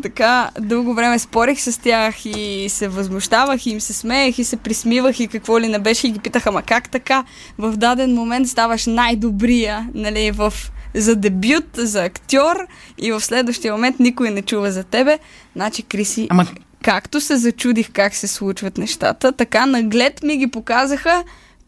[0.03, 4.57] така дълго време спорих с тях и се възмущавах и им се смеех и се
[4.57, 7.25] присмивах и какво ли не беше и ги питаха, ма как така?
[7.59, 10.53] В даден момент ставаш най-добрия, нали, в
[10.97, 12.57] за дебют, за актьор
[12.99, 15.19] и в следващия момент никой не чува за тебе.
[15.55, 16.47] Значи, Криси, Ама
[16.83, 21.25] както се зачудих как се случват нещата, така наглед ми ги показаха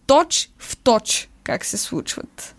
[0.07, 2.55] точ в точ как се случват.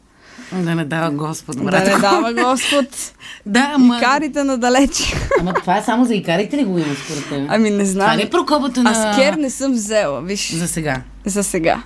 [0.53, 1.85] Да не дава Господ, Да брат.
[1.85, 2.85] не дава Господ.
[3.45, 3.97] Да, ама...
[3.97, 5.13] Икарите надалеч.
[5.39, 7.45] Ама това е само за икарите ли го има според теб?
[7.49, 8.17] Ами не Това знам.
[8.17, 8.89] не е прокопата на...
[8.91, 10.53] Аз кер не съм взела, виж.
[10.53, 11.01] За сега.
[11.25, 11.83] За сега.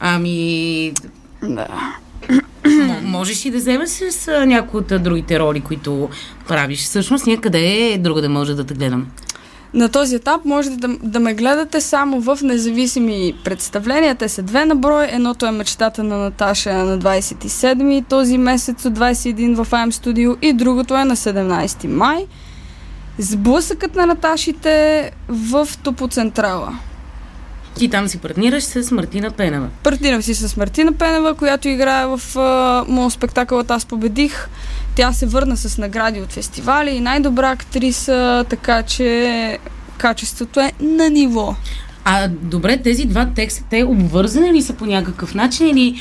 [0.00, 0.92] Ами...
[1.42, 1.66] Да.
[3.02, 6.08] Можеш и да вземеш с някои от другите роли, които
[6.48, 6.82] правиш.
[6.82, 9.06] Всъщност някъде е друга да може да те гледам.
[9.74, 14.14] На този етап можете да, да ме гледате само в независими представления.
[14.14, 15.06] Те са две на брой.
[15.10, 20.52] Едното е мечтата на Наташа на 27 този месец от 21 в AM Studio и
[20.52, 22.26] другото е на 17 май.
[23.18, 26.78] Сблъсъкът на Наташите в Топоцентрала.
[27.78, 29.68] Ти там си партнираш с Мартина Пенева.
[29.82, 34.48] Партнирам си с Мартина Пенева, която играе в а, моят спектакъл Аз победих.
[34.94, 39.58] Тя се върна с награди от фестивали и най-добра актриса, така че
[39.98, 41.56] качеството е на ниво.
[42.04, 45.96] А добре, тези два текста, те обвързани ли са по някакъв начин или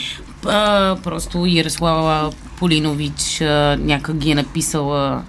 [0.46, 5.24] а, просто Ярослава Полинович а, някак ги е написала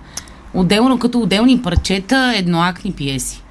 [0.55, 3.44] отделно като отделни парчета, едноактни пиеси?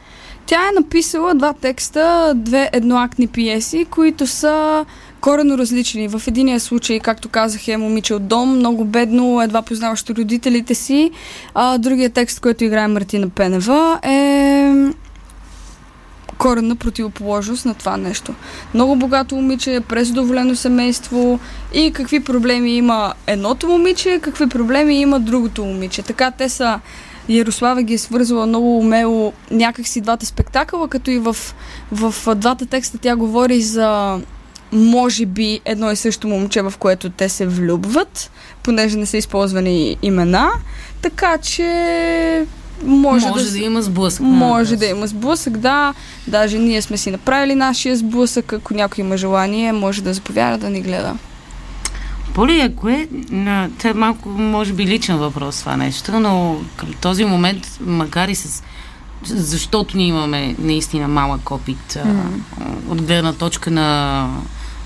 [0.45, 4.85] Тя е написала два текста, две едноактни пиеси, които са
[5.21, 6.07] корено различни.
[6.07, 11.11] В единия случай, както казах, е момиче от дом, много бедно, едва познаващо родителите си.
[11.53, 14.73] А другия текст, който играе Мартина Пенева, е
[16.37, 18.33] коренна противоположност на това нещо.
[18.73, 21.39] Много богато момиче, презадоволено семейство
[21.73, 26.01] и какви проблеми има едното момиче, какви проблеми има другото момиче.
[26.01, 26.79] Така те са
[27.29, 31.35] Ярослава ги е свързала много умело някакси двата спектакъла, като и в,
[31.91, 34.19] в двата текста тя говори за
[34.71, 38.31] може би едно и също момче, в което те се влюбват,
[38.63, 40.49] понеже не са използвани имена.
[41.01, 42.45] Така че
[42.83, 44.21] може, Може да, да, има сблъсък.
[44.21, 45.93] може да има сблъсък, да.
[46.27, 48.53] Даже ние сме си направили нашия сблъсък.
[48.53, 51.17] Ако някой има желание, може да заповяда да ни гледа.
[52.33, 53.07] Поли, ако е,
[53.77, 58.35] това е малко, може би, личен въпрос това нещо, но към този момент, макар и
[58.35, 58.63] с
[59.25, 62.25] защото ние имаме наистина малък опит а,
[62.89, 64.29] от гледна точка на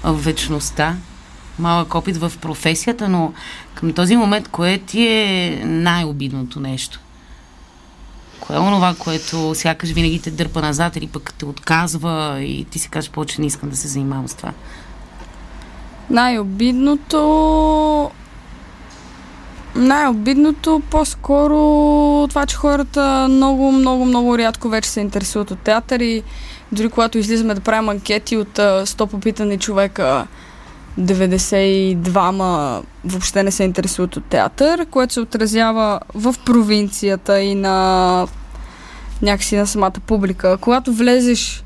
[0.03, 0.95] вечността,
[1.59, 3.33] малък опит в професията, но
[3.75, 6.99] към този момент, кое ти е най-обидното нещо?
[8.39, 12.79] Кое е онова, което сякаш винаги те дърпа назад или пък те отказва и ти
[12.79, 14.53] си кажеш, повече не искам да се занимавам с това?
[16.09, 18.11] Най-обидното...
[19.75, 21.57] Най-обидното по-скоро
[22.27, 26.23] това, че хората много, много, много рядко вече се интересуват от театър и
[26.71, 30.27] дори когато излизаме да правим анкети от а, 100 попитани човека,
[30.99, 38.27] 92-ма въобще не се интересуват от театър, което се отразява в провинцията и на
[39.21, 40.57] някакси на самата публика.
[40.57, 41.63] Когато влезеш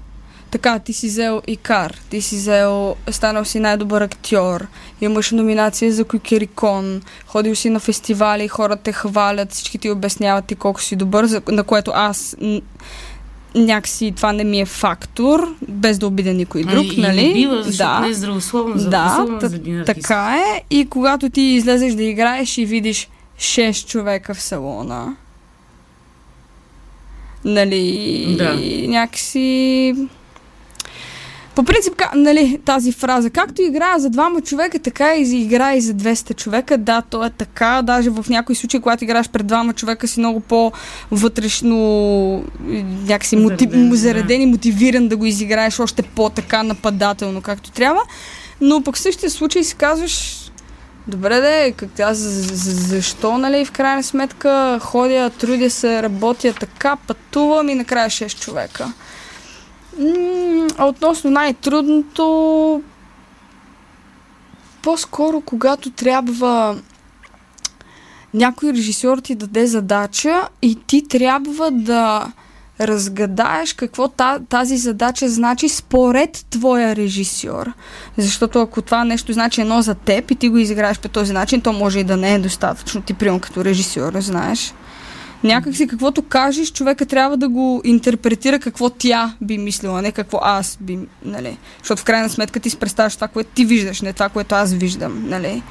[0.52, 4.68] така, ти си взел Икар, ти си взел, станал си най-добър актьор,
[5.02, 10.56] имаш номинация за Кукерикон, ходил си на фестивали, хората те хвалят, всички ти обясняват ти
[10.56, 12.38] колко си добър, за, на което аз
[13.56, 17.22] някакси това не ми е фактор, без да обидя никой друг, и, нали?
[17.22, 18.00] И не бива, да.
[18.00, 19.84] не е здравословно, за, Да, за един.
[19.86, 20.64] Така е.
[20.70, 23.10] И когато ти излезеш да играеш и видиш
[23.40, 25.16] 6 човека в салона,
[27.46, 28.56] нали, Да.
[28.88, 29.96] някакси...
[31.56, 35.94] По принцип, нали, тази фраза, както играя за двама човека, така и играе и за
[35.94, 36.78] 200 човека.
[36.78, 37.82] Да, то е така.
[37.82, 41.76] Даже в някои случаи, когато играеш пред двама човека, си много по-вътрешно
[43.08, 43.96] някакси мотив, Зареден, да.
[43.96, 48.02] зареден и мотивиран да го изиграеш още по-така нападателно, както трябва.
[48.62, 50.38] Но пък в същия случай си казваш,
[51.08, 56.54] добре де, как аз за- за- защо, нали, в крайна сметка ходя, трудя се, работя
[56.54, 58.94] така, пътувам и накрая 6 човека.
[60.80, 62.82] Относно най-трудното,
[64.82, 66.78] по-скоро когато трябва
[68.34, 72.32] някой режисьор ти даде задача и ти трябва да
[72.82, 77.72] разгадаеш какво та, тази задача значи според твоя режисьор.
[78.18, 81.62] Защото ако това нещо значи едно за теб и ти го изиграеш по този начин,
[81.62, 83.02] то може и да не е достатъчно.
[83.02, 84.74] Ти прием като режисьор, знаеш.
[85.44, 90.40] Някак си каквото кажеш, човека трябва да го интерпретира какво тя би мислила, не какво
[90.42, 91.58] аз би, нали.
[91.80, 94.74] Защото в крайна сметка ти си представяш това, което ти виждаш, не това, което аз
[94.74, 95.64] виждам, нали.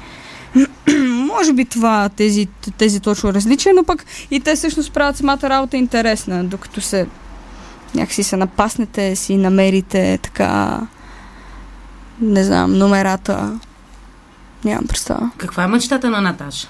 [1.07, 2.47] Може би това, тези,
[2.77, 7.07] тези точно различия, но пък и те всъщност правят самата работа интересна, докато се
[7.95, 10.81] някакси се напаснете, си намерите така,
[12.21, 13.59] не знам, номерата.
[14.65, 15.31] Нямам представа.
[15.37, 16.67] Каква е мечтата на Наташа?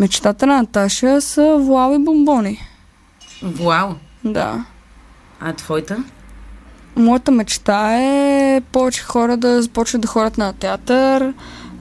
[0.00, 2.60] Мечтата на Наташа са вуал и бомбони.
[3.42, 3.94] Вуал.
[4.24, 4.64] Да.
[5.40, 6.04] А твоята?
[6.96, 11.34] Моята мечта е повече хора да започнат да ходят на театър,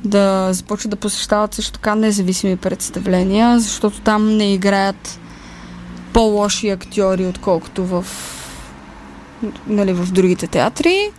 [0.04, 5.20] да започват да посещават също така независими представления, защото там не играят
[6.14, 8.06] по-лоши актьори, отколкото в,
[9.68, 11.12] нали, в другите театри.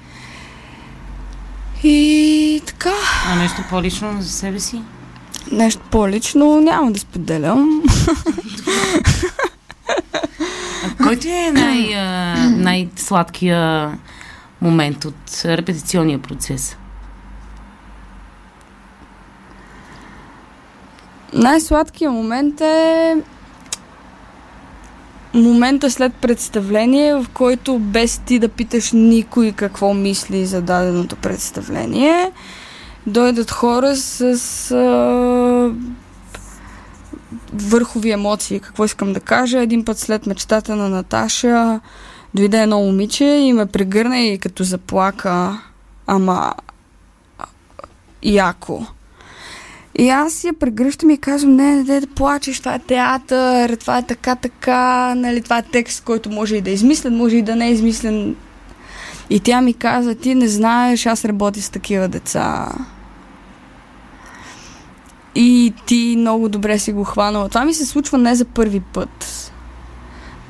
[1.82, 2.94] И така.
[3.28, 4.82] А нещо по-лично за себе си?
[5.52, 7.82] Нещо по-лично няма да споделям.
[11.02, 11.94] Кой ти е най,
[12.50, 13.90] най-сладкия
[14.60, 16.76] момент от репетиционния процес?
[21.32, 23.16] Най-сладкият момент е
[25.34, 32.32] момента след представление, в който без ти да питаш никой какво мисли за даденото представление,
[33.10, 35.74] дойдат хора с а,
[37.52, 38.60] върхови емоции.
[38.60, 39.58] Какво искам да кажа?
[39.58, 41.80] Един път след мечтата на Наташа
[42.34, 45.60] дойде едно момиче и ме прегърна и като заплака,
[46.06, 46.54] ама
[48.22, 48.86] яко.
[49.98, 53.98] И аз я прегръщам и казвам, не, не, не да плачеш, това е театър, това
[53.98, 57.42] е така, така, нали, това е текст, който може и да е измислен, може и
[57.42, 58.36] да не е измислен.
[59.30, 62.68] И тя ми каза, ти не знаеш, аз работя с такива деца.
[65.34, 67.48] И ти много добре си го хванала.
[67.48, 69.52] Това ми се случва не за първи път.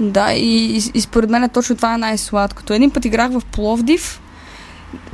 [0.01, 2.73] Да, и, и, и според мен точно това е най-сладкото.
[2.73, 4.21] Един път играх в Пловдив,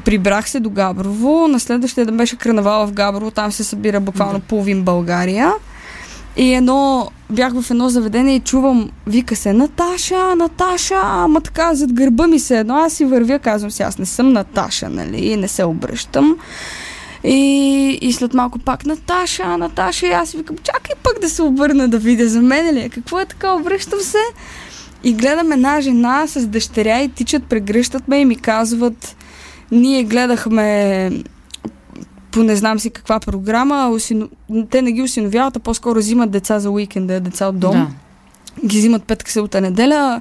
[0.05, 4.41] прибрах се до Габрово, на следващия ден беше карнавала в Габрово, там се събира буквално
[4.41, 5.53] половин България.
[6.37, 11.93] И едно, бях в едно заведение и чувам, вика се, Наташа, Наташа, ама така зад
[11.93, 15.49] гърба ми се едно, аз си вървя, казвам си, аз не съм Наташа, нали, не
[15.49, 16.37] се обръщам.
[17.27, 21.43] И, и след малко пак Наташа, Наташа, и аз си викам, чакай пък да се
[21.43, 24.23] обърна да видя за мен ли е, какво е така, обръщам се.
[25.05, 29.17] И гледам една жена с дъщеря и тичат, прегръщат ме и ми казват,
[29.71, 31.11] ние гледахме
[32.31, 34.29] по не знам си каква програма, осино...
[34.71, 37.73] те не ги осиновяват, а по-скоро взимат деца за уикенда, деца от дом.
[37.73, 37.89] Да.
[38.67, 40.21] Ги взимат петък, събота, неделя.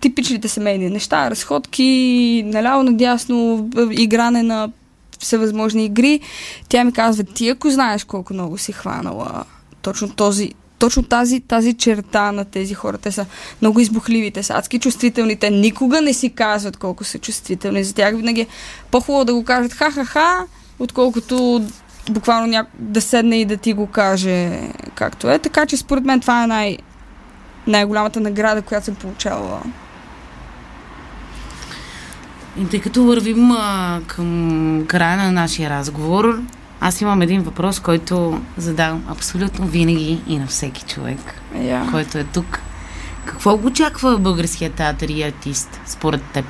[0.00, 4.70] Типичните семейни неща, разходки, наляво надясно, игране на
[5.18, 6.20] всевъзможни игри.
[6.68, 9.44] Тя ми казва, ти ако знаеш колко много си хванала
[9.82, 12.98] точно този, точно тази, тази черта на тези хора.
[12.98, 13.26] Те са
[13.62, 15.36] много избухливи, те са адски чувствителни.
[15.36, 17.84] Те никога не си казват колко са чувствителни.
[17.84, 18.46] За тях винаги е
[18.90, 20.46] по-хубаво да го кажат ха-ха-ха,
[20.78, 21.66] отколкото
[22.10, 22.66] буквално ня...
[22.78, 24.60] да седне и да ти го каже
[24.94, 25.38] както е.
[25.38, 26.78] Така че според мен това е най-
[27.66, 29.62] най-голямата награда, която съм получавала.
[32.58, 36.40] И тъй като вървим а, към края на нашия разговор,
[36.80, 41.18] аз имам един въпрос, който задавам абсолютно винаги и на всеки човек,
[41.54, 41.90] yeah.
[41.90, 42.60] който е тук.
[43.24, 46.44] Какво го очаква българският театър и артист, според теб?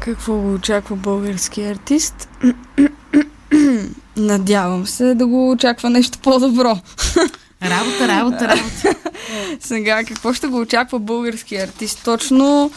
[0.00, 2.28] Какво го очаква българския артист?
[4.16, 6.78] Надявам се да го очаква нещо по-добро.
[7.64, 9.10] Работа, работа, работа.
[9.60, 12.04] Сега, какво ще го очаква български артист?
[12.04, 12.70] Точно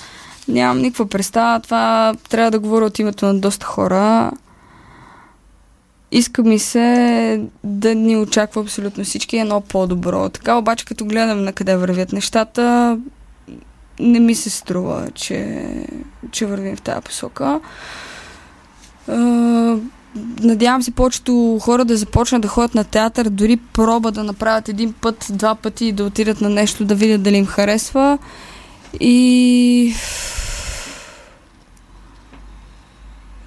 [0.48, 1.60] нямам никаква представа.
[1.60, 4.32] Това трябва да говоря от името на доста хора.
[6.12, 10.30] Иска ми се да ни очаква абсолютно всички едно по-добро.
[10.30, 12.98] Така обаче, като гледам на къде вървят нещата,
[14.00, 15.66] не ми се струва, че,
[16.32, 17.60] че вървим в тази посока
[20.44, 24.94] надявам се повечето хора да започнат да ходят на театър, дори проба да направят един
[24.94, 28.18] път, два пъти и да отидат на нещо, да видят дали им харесва.
[29.00, 29.94] И...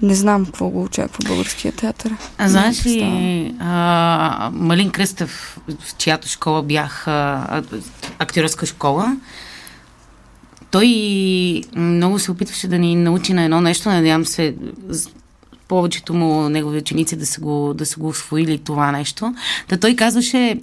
[0.01, 2.15] Не знам какво го очаква българския театър.
[2.37, 7.63] А знаеш ли, а, Малин Кръстев, в чиято школа бях, а,
[8.19, 9.17] актьорска школа,
[10.71, 14.55] той много се опитваше да ни научи на едно нещо, надявам се
[15.71, 19.35] повечето му негови ученици да са го, да са го освоили това нещо.
[19.67, 20.59] Та той казваше,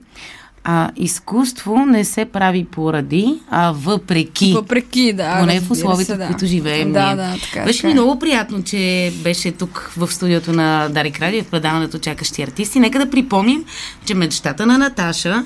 [0.65, 4.53] а, изкуство не се прави поради, а въпреки.
[4.53, 5.41] Въпреки, да.
[5.41, 6.93] Поне в условията, в които живеем.
[6.93, 11.45] Да, да, така, беше ми много приятно, че беше тук в студиото на Дарик Радио,
[11.45, 12.81] в предаването Чакащи артисти.
[12.81, 13.65] Нека да припомним,
[14.05, 15.45] че мечтата на Наташа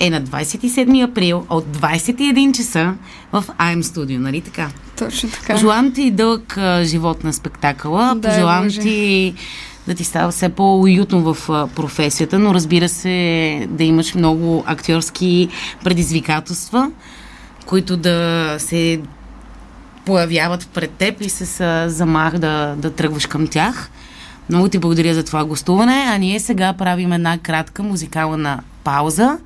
[0.00, 2.94] е на 27 април от 21 часа
[3.32, 4.68] в АМ студио, нали така?
[4.98, 5.52] Точно така.
[5.52, 8.14] Пожелавам ти дълъг а, живот на спектакъла.
[8.16, 8.80] Да, Пожелавам може.
[8.80, 9.34] ти
[9.86, 15.48] да ти става все по-уютно в а, професията, но разбира се да имаш много актьорски
[15.84, 16.90] предизвикателства,
[17.66, 19.00] които да се
[20.04, 23.90] появяват пред теб и с а, замах да, да тръгваш към тях.
[24.48, 29.38] Много ти благодаря за това гостуване, а ние сега правим една кратка музикална пауза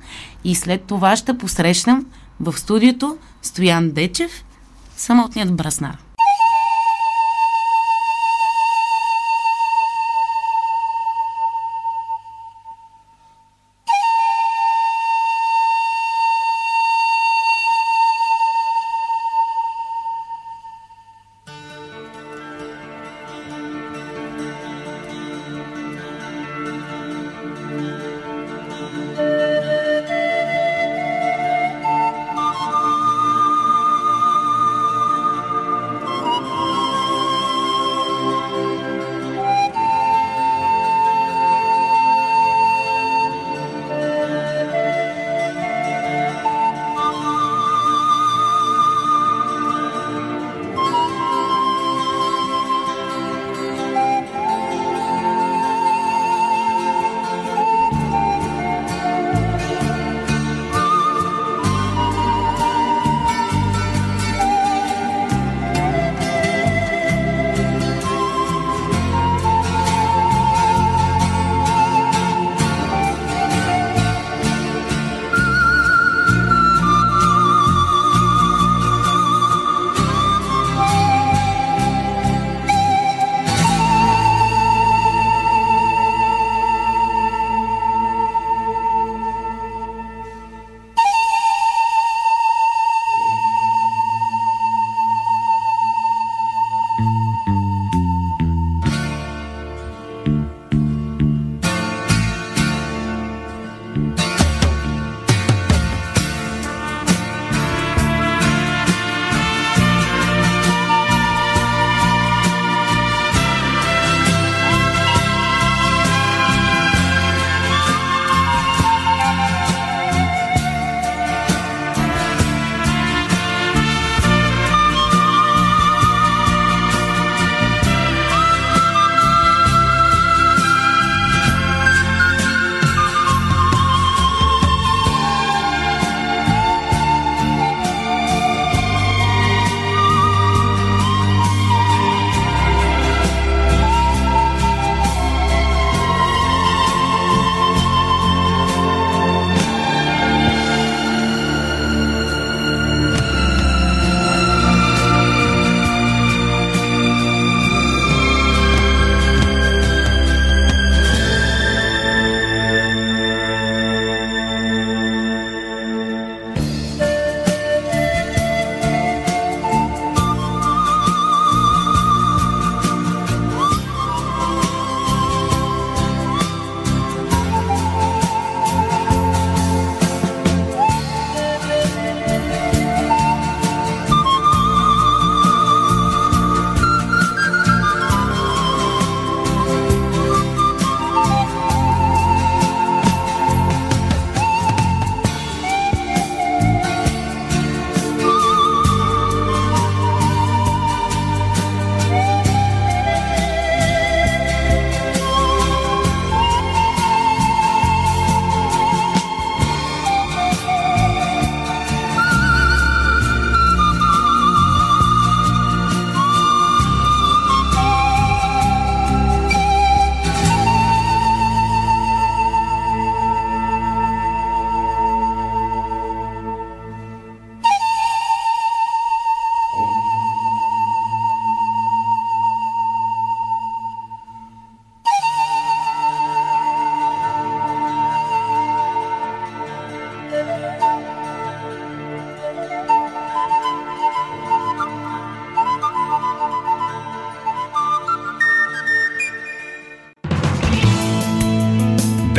[0.45, 2.05] и след това ще посрещнем
[2.39, 4.45] в студиото Стоян Дечев
[4.97, 6.04] самотният браснар.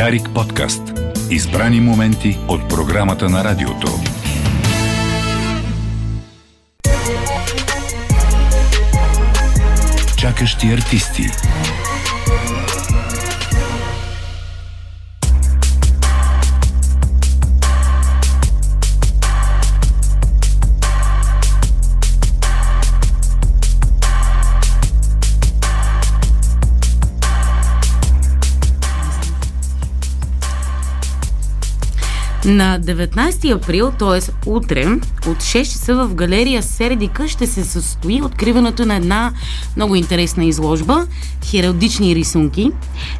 [0.07, 0.81] Дарик подкаст.
[1.31, 3.87] Избрани моменти от програмата на радиото.
[10.17, 11.23] Чакащи артисти.
[32.47, 34.49] На 19 април, т.е.
[34.49, 34.85] утре,
[35.27, 39.33] от 6 часа в галерия Сердика ще се състои откриването на една
[39.75, 41.07] много интересна изложба–
[41.45, 42.71] хералдични рисунки.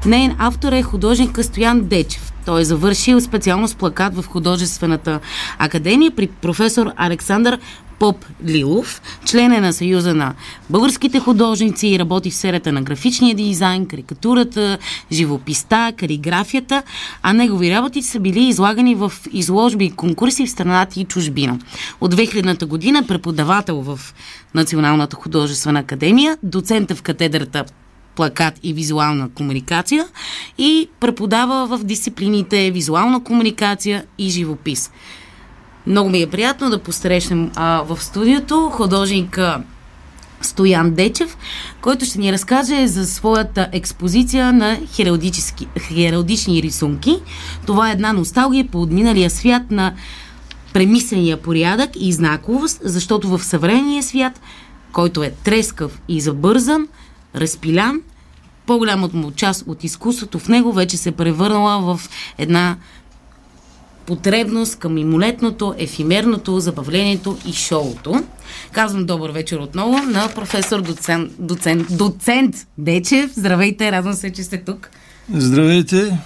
[0.05, 2.26] Нейн автор е художник Стоян Дечев.
[2.47, 5.19] Той е завършил специалност плакат в художествената
[5.59, 7.59] академия при професор Александър
[7.99, 10.33] Поп Лилов, член е на Съюза на
[10.69, 14.77] българските художници и работи в сферата на графичния дизайн, карикатурата,
[15.11, 16.83] живописта, калиграфията,
[17.21, 21.59] а негови работи са били излагани в изложби и конкурси в страната и чужбина.
[22.01, 23.99] От 2000-та година преподавател в
[24.53, 27.65] Националната художествена академия, доцента в катедрата
[28.18, 30.07] плакат и визуална комуникация
[30.57, 34.91] и преподава в дисциплините визуална комуникация и живопис.
[35.88, 39.63] Много ми е приятно да посрещнем а, в студиото художника
[40.41, 41.38] Стоян Дечев,
[41.82, 44.78] който ще ни разкаже за своята експозиция на
[45.80, 47.20] хералдични рисунки.
[47.65, 49.93] Това е една носталгия по отминалия свят на
[50.74, 54.41] премисления порядък и знаковост, защото в съвременния свят,
[54.91, 56.88] който е трескав и забързан,
[57.38, 58.01] разпилян,
[58.65, 62.77] по-голямата му част от изкуството в него вече се превърнала в една
[64.05, 68.23] потребност към имолетното, ефимерното, забавлението и шоуто.
[68.71, 73.31] Казвам добър вечер отново на професор доцент, доцент, доцент Дечев.
[73.35, 74.89] Здравейте, радвам се, че сте тук.
[75.33, 76.19] Здравейте.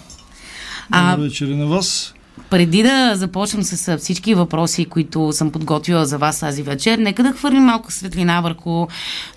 [0.91, 2.13] Добър вечер на вас.
[2.51, 7.31] Преди да започнем с всички въпроси, които съм подготвила за вас тази вечер, нека да
[7.31, 8.87] хвърлим малко светлина върху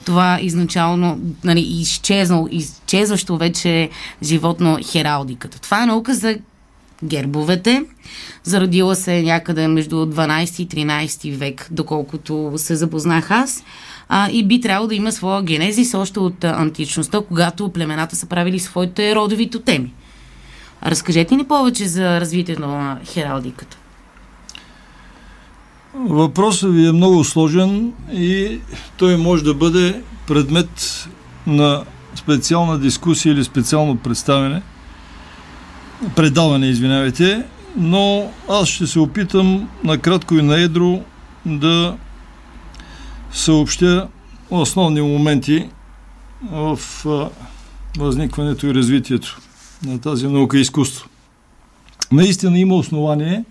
[0.05, 3.91] това изначално нали, изчезнал, изчезващо вече
[4.23, 5.61] животно хералдиката.
[5.61, 6.39] Това е наука за
[7.05, 7.85] гербовете.
[8.45, 13.65] Зародила се някъде между 12 и 13 век, доколкото се запознах аз.
[14.09, 18.61] А, и би трябвало да има своя генезис още от античността, когато племената са правили
[18.61, 19.93] своите родови тотеми.
[20.87, 23.77] Разкажете ни повече за развитието на хералдиката.
[25.95, 28.59] Въпросът ви е много сложен и
[28.97, 31.09] той може да бъде предмет
[31.47, 34.63] на специална дискусия или специално представяне,
[36.17, 37.45] предаване, извинявайте,
[37.77, 41.01] но аз ще се опитам накратко и на едро
[41.47, 41.97] да
[43.33, 44.09] съобщя
[44.51, 45.69] основни моменти
[46.51, 46.79] в
[47.99, 49.41] възникването и развитието
[49.85, 51.09] на тази наука и изкуство.
[52.13, 53.45] Наистина има основание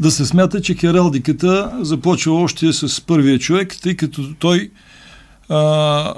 [0.00, 4.70] да се смята, че хералдиката започва още с първия човек, тъй като той
[5.48, 6.14] а,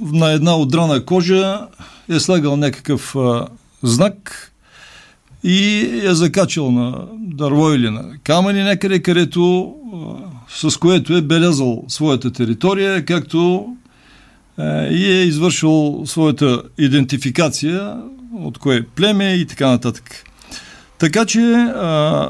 [0.00, 1.66] на една отдрана кожа
[2.08, 3.46] е слагал някакъв а,
[3.82, 4.46] знак
[5.44, 11.84] и е закачал на дърво или на камъни някъде, където а, с което е белязал
[11.88, 13.66] своята територия, както
[14.90, 17.96] и е извършил своята идентификация
[18.34, 20.24] от кое племе и така нататък.
[20.98, 22.28] Така че а,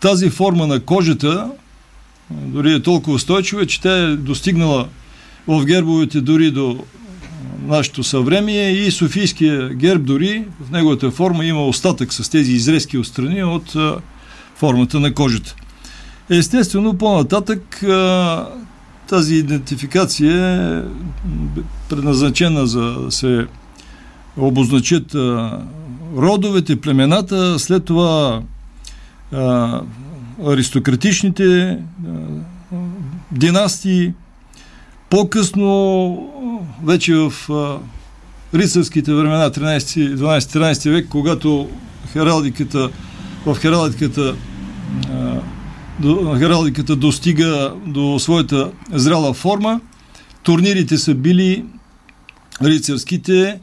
[0.00, 1.50] тази форма на кожата
[2.30, 4.88] дори е толкова устойчива, че тя е достигнала
[5.46, 6.84] в гербовете дори до
[7.66, 13.44] нашето съвремие и Софийския герб дори в неговата форма има остатък с тези изрезки отстрани
[13.44, 13.96] от а,
[14.56, 15.54] формата на кожата.
[16.30, 18.48] Естествено, по-нататък а,
[19.08, 20.82] тази идентификация е
[21.88, 23.46] предназначена за да се
[24.36, 25.58] обозначат а,
[26.16, 28.42] родовете, племената, след това
[29.32, 29.80] а,
[30.46, 31.76] аристократичните а,
[33.32, 34.12] династии.
[35.10, 36.30] По-късно,
[36.84, 37.78] вече в а,
[38.58, 41.68] рицарските времена, 13, 12-13 век, когато
[42.12, 42.90] хералдиката,
[43.46, 44.34] в хералдиката
[46.00, 49.80] до, хералдиката достига до своята зряла форма,
[50.42, 51.64] турнирите са били
[52.62, 53.60] рицарските,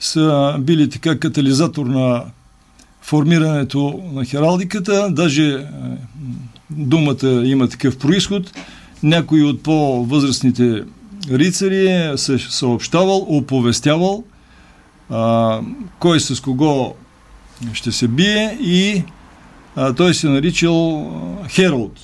[0.00, 2.24] са били така катализатор на
[3.02, 5.08] формирането на хералдиката.
[5.10, 5.66] Даже е,
[6.70, 8.52] думата има такъв происход.
[9.02, 10.82] Някой от по-възрастните
[11.30, 14.24] рицари се съобщавал, оповестявал
[15.10, 15.60] а,
[15.98, 16.94] кой с кого
[17.72, 19.02] ще се бие и
[19.76, 21.10] а, той се наричал
[21.48, 21.98] Хералд,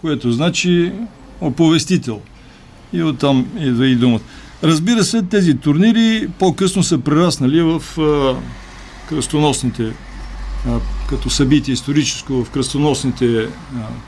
[0.00, 0.92] което значи
[1.40, 2.20] оповестител.
[2.92, 4.20] И оттам идва и думата.
[4.64, 8.36] Разбира се, тези турнири по-късно са прераснали в а,
[9.08, 9.92] кръстоносните,
[10.68, 13.48] а, като събитие историческо в кръстоносните а,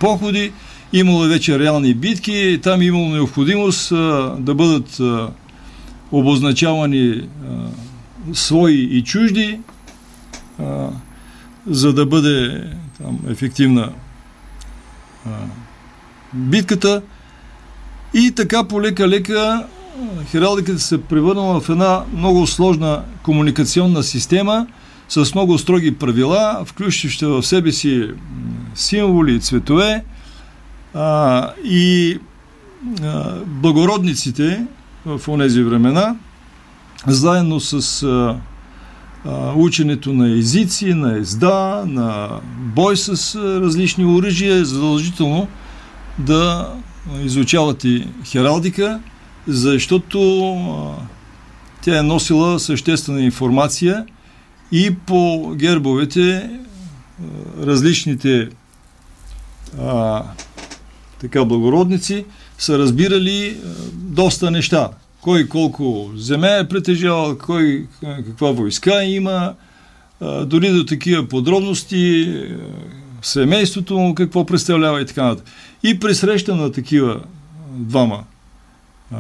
[0.01, 0.53] походи.
[0.93, 5.31] Имало вече реални битки, там имало необходимост а, да бъдат а,
[6.13, 7.25] обозначавани а,
[8.35, 9.61] свои и чужди,
[10.61, 10.89] а,
[11.67, 12.65] за да бъде
[13.03, 13.93] там, ефективна
[15.27, 15.31] а,
[16.35, 17.03] битката.
[18.15, 19.67] И така полека-лека
[20.31, 24.67] хералдиката се превърнала в една много сложна комуникационна система
[25.09, 28.09] с много строги правила, включваща в себе си
[28.75, 30.05] символи и цветове
[30.95, 32.19] а, и
[33.03, 34.67] а, благородниците
[35.07, 36.17] в тези времена,
[37.07, 38.37] заедно с а,
[39.57, 42.29] ученето на езици, на езда, на
[42.59, 45.49] бой с различни оръжия задължително
[46.19, 46.73] да
[47.25, 49.01] изучавате хералдика,
[49.49, 51.03] защото а,
[51.83, 54.07] тя е носила съществена информация
[54.73, 56.51] и по гербовете
[57.63, 58.49] различните
[59.81, 60.23] а,
[61.21, 62.25] така благородници
[62.59, 64.91] са разбирали а, доста неща.
[65.21, 69.55] Кой колко земя е притежавал, кой каква войска има,
[70.21, 72.57] а, дори до такива подробности, а,
[73.23, 75.47] семейството му какво представлява и така нататък.
[75.83, 77.21] И при среща на такива
[77.71, 78.25] двама
[79.13, 79.19] а,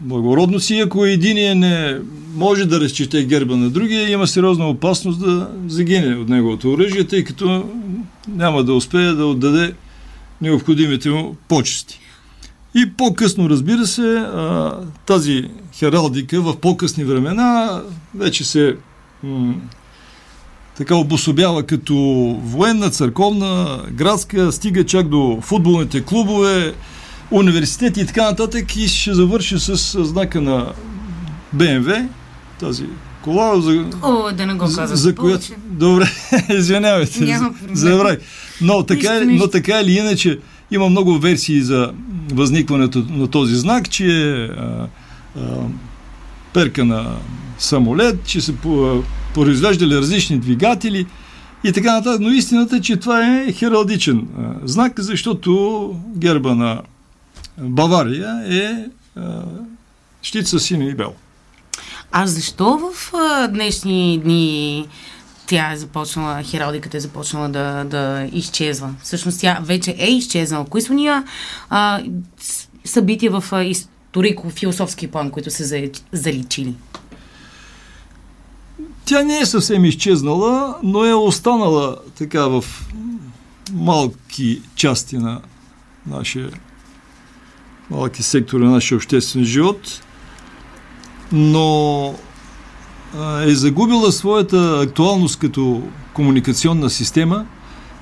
[0.00, 1.98] благородности, ако един не
[2.34, 7.24] може да разчете герба на другия, има сериозна опасност да загине от неговото оръжие, тъй
[7.24, 7.68] като
[8.28, 9.74] няма да успее да отдаде
[10.40, 12.00] необходимите му почести.
[12.74, 14.26] И по-късно, разбира се,
[15.06, 15.44] тази
[15.74, 17.82] хералдика в по-късни времена
[18.14, 18.76] вече се
[20.76, 21.94] така обособява като
[22.42, 26.74] военна, църковна, градска, стига чак до футболните клубове,
[27.30, 30.72] университети и така нататък и ще завърши с знака на
[31.52, 32.08] БМВ,
[32.60, 32.84] тази
[33.22, 34.86] кола, за, О, да не го казвам.
[34.86, 35.46] За, за която...
[35.66, 36.10] Добре,
[36.58, 37.38] извинявайте,
[37.72, 38.18] забравих.
[38.60, 40.38] Но така, но така или иначе
[40.70, 41.92] има много версии за
[42.32, 44.48] възникването на този знак, че е
[46.52, 47.16] перка на
[47.58, 48.52] самолет, че са
[49.34, 51.06] произвеждали различни двигатели
[51.64, 52.20] и така нататък.
[52.20, 54.26] Но истината е, че това е хералдичен
[54.64, 56.80] знак, защото герба на
[57.58, 58.84] Бавария е
[59.20, 59.42] а,
[60.22, 61.14] щит с синя и бел.
[62.12, 64.88] А защо в а, днешни дни
[65.46, 68.94] тя е започнала, хералдиката е започнала да, да изчезва?
[69.02, 70.64] Всъщност тя вече е изчезнала.
[70.64, 71.24] Кои са ния
[71.70, 72.02] а,
[72.84, 76.74] събития в историко-философски план, които се заличили?
[79.04, 82.64] Тя не е съвсем изчезнала, но е останала така в
[83.72, 85.40] малки части на
[86.06, 86.50] нашия
[87.90, 90.02] малки сектори на нашия обществен живот,
[91.32, 92.14] но
[93.42, 95.82] е загубила своята актуалност като
[96.14, 97.46] комуникационна система,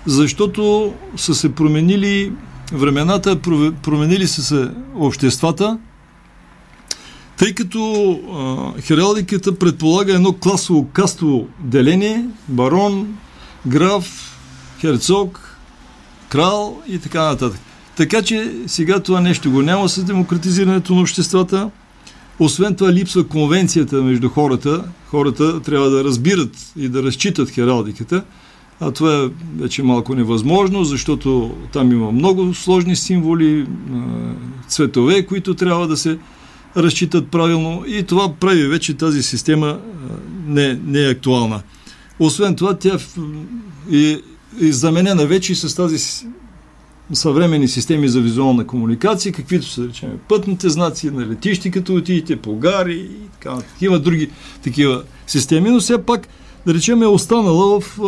[0.07, 2.32] защото са се променили
[2.72, 3.41] времената,
[3.82, 5.78] променили са се обществата,
[7.37, 8.11] тъй като
[8.76, 13.18] а, хералдиката предполага едно класово-кастово деление, барон,
[13.66, 14.39] граф,
[14.80, 15.59] херцог,
[16.28, 17.61] крал и така нататък.
[17.97, 21.70] Така че сега това нещо го няма с демократизирането на обществата.
[22.38, 24.84] Освен това липсва конвенцията между хората.
[25.07, 28.24] Хората трябва да разбират и да разчитат хералдиката,
[28.80, 29.28] а това е
[29.62, 33.66] вече малко невъзможно, защото там има много сложни символи,
[34.68, 36.18] цветове, които трябва да се
[36.76, 39.78] разчитат правилно и това прави вече тази система
[40.47, 41.62] не, не е актуална.
[42.18, 42.99] Освен това, тя
[43.92, 44.20] е,
[44.61, 46.26] заменена вече с тази
[47.12, 52.57] съвременни системи за визуална комуникация, каквито са, речем, пътните знаци на летищи, като отидете по
[52.57, 53.57] гари и така.
[53.80, 54.30] Има други
[54.62, 56.28] такива системи, но все пак,
[56.66, 57.98] да речем, е останала в...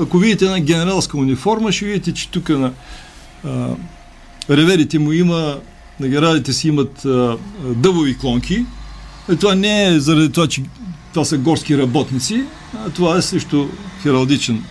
[0.00, 2.72] Ако видите една генералска униформа, ще видите, че тук на
[3.44, 3.68] а,
[4.50, 5.58] реверите му има,
[6.00, 7.36] на си имат а,
[7.76, 8.64] дъбови клонки.
[9.32, 10.62] И това не е заради това, че
[11.12, 12.44] това са горски работници,
[12.74, 13.68] а това е също
[14.02, 14.64] хералдичен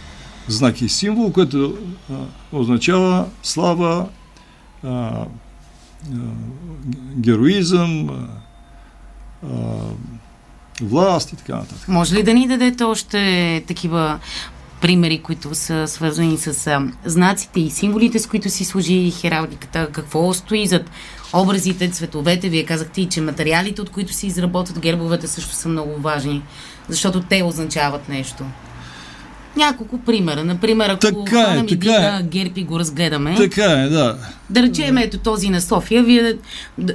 [0.47, 1.77] знак и символ, което
[2.11, 2.15] а,
[2.51, 4.07] означава слава,
[4.83, 5.25] а, а,
[7.15, 9.47] героизъм, а,
[10.81, 11.87] власт и така нататък.
[11.87, 14.19] Може ли да ни дадете още такива
[14.81, 19.89] примери, които са свързани с а, знаците и символите, с които си служи хералдиката?
[19.91, 20.89] Какво стои зад
[21.33, 22.49] образите, цветовете?
[22.49, 26.41] Вие казахте и, че материалите, от които се изработват гербовете, също са много важни,
[26.89, 28.45] защото те означават нещо
[29.56, 30.43] няколко примера.
[30.43, 32.24] Например, ако така е, така вида е.
[32.24, 33.36] Герпи го разгледаме.
[33.36, 34.18] Така е, да.
[34.49, 36.04] Да речем ето този на София.
[36.04, 36.34] Вие,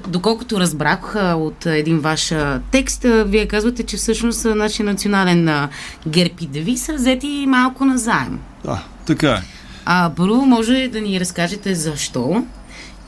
[0.09, 2.33] доколкото разбрах от един ваш
[2.71, 5.69] текст, вие казвате, че всъщност нашия национален
[6.09, 8.39] Герпи девиз са взети малко назаем.
[8.65, 9.43] Да, така е.
[9.85, 12.45] А първо може да ни разкажете защо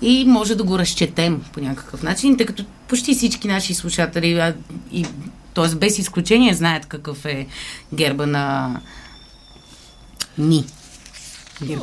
[0.02, 4.54] и може да го разчетем по някакъв начин, тъй като почти всички наши слушатели, а,
[4.92, 5.06] и,
[5.54, 5.74] т.е.
[5.74, 7.46] без изключение, знаят какъв е
[7.94, 8.76] герба на
[10.38, 10.64] ни?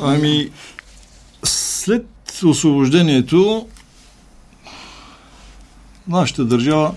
[0.02, 0.50] Ами,
[1.44, 2.06] след
[2.44, 3.68] освобождението
[6.08, 6.94] нашата държава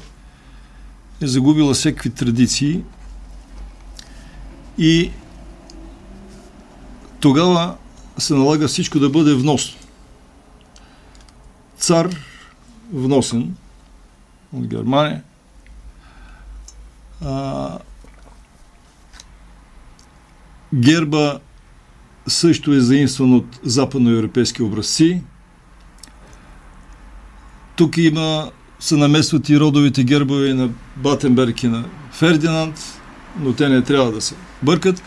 [1.21, 2.81] е загубила всеки традиции
[4.77, 5.11] и
[7.19, 7.75] тогава
[8.17, 9.79] се налага всичко да бъде вносно.
[11.77, 12.09] Цар
[12.93, 13.55] вносен
[14.53, 15.23] от Германия,
[20.75, 21.39] герба
[22.27, 25.21] също е заимстван от западноевропейски образци.
[27.75, 33.01] Тук има, се намесват и родовите гербове на Батенберг и на Фердинанд,
[33.39, 35.03] но те не трябва да се бъркат.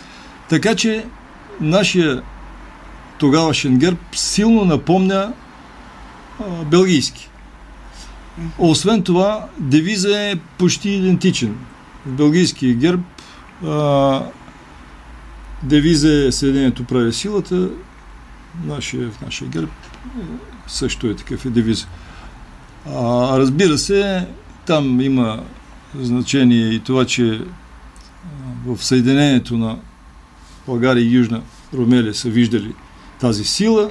[0.49, 1.07] Така че
[1.61, 2.23] нашия
[3.19, 5.33] тогавашен герб силно напомня
[6.41, 7.31] а, белгийски.
[8.59, 11.57] Освен това, девиза е почти идентичен.
[12.07, 13.01] В белгийския герб
[13.67, 14.23] а,
[15.65, 17.69] девиза е Съединението прави силата,
[18.65, 20.25] нашия, в нашия герб е,
[20.67, 21.87] също е такъв е девиза.
[22.87, 24.27] А, разбира се,
[24.67, 25.43] там има
[26.01, 27.41] значение и това, че
[28.67, 29.79] в съединението на
[30.67, 31.43] България и Южна
[31.75, 32.75] Ромелия са виждали
[33.21, 33.91] тази сила.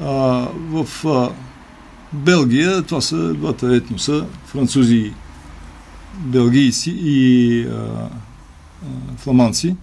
[0.00, 0.06] А,
[0.70, 1.30] в а,
[2.12, 5.12] Белгия това са двата етноса, французи
[6.18, 8.08] белгийци и а, а,
[9.16, 9.76] фламанци,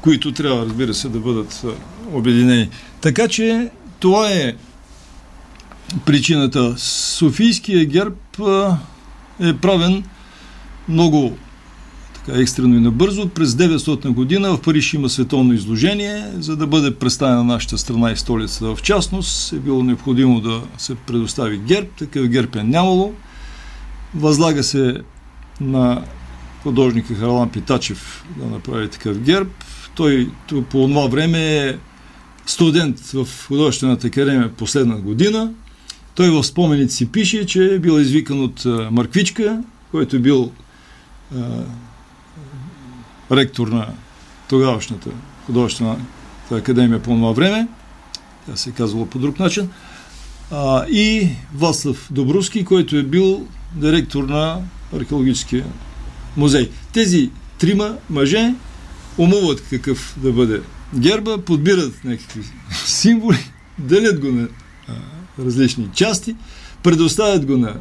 [0.00, 1.64] които трябва, разбира се, да бъдат
[2.12, 2.68] обединени.
[3.00, 3.70] Така че
[4.00, 4.54] това е
[6.04, 6.74] причината.
[6.78, 8.40] Софийския герб
[9.40, 10.04] е правен
[10.88, 11.36] много
[12.14, 13.28] така екстрено и набързо.
[13.28, 18.16] През 900 година в Париж има световно изложение, за да бъде представена нашата страна и
[18.16, 19.52] столицата в частност.
[19.52, 23.14] Е било необходимо да се предостави герб, такъв герб е нямало.
[24.14, 24.94] Възлага се
[25.60, 26.02] на
[26.66, 29.48] художника Харлан Питачев да направи такъв герб.
[29.94, 31.76] Той по това време е
[32.46, 35.52] студент в художествената академия последна година.
[36.14, 40.52] Той в спомените си пише, че е бил извикан от Марквичка, който е бил
[43.32, 43.88] ректор на
[44.48, 45.10] тогавашната
[45.46, 45.96] художествена
[46.50, 47.68] академия по това време.
[48.46, 49.68] Тя се е казвала по друг начин.
[50.50, 54.60] А, и Васлав Добруски, който е бил директор на
[54.96, 55.64] археологическия
[56.36, 56.70] музей.
[56.92, 58.54] Тези трима мъже
[59.18, 60.60] умуват какъв да бъде
[60.94, 62.42] герба, подбират някакви
[62.84, 64.48] символи, делят го на
[65.38, 66.36] различни части,
[66.82, 67.74] предоставят го на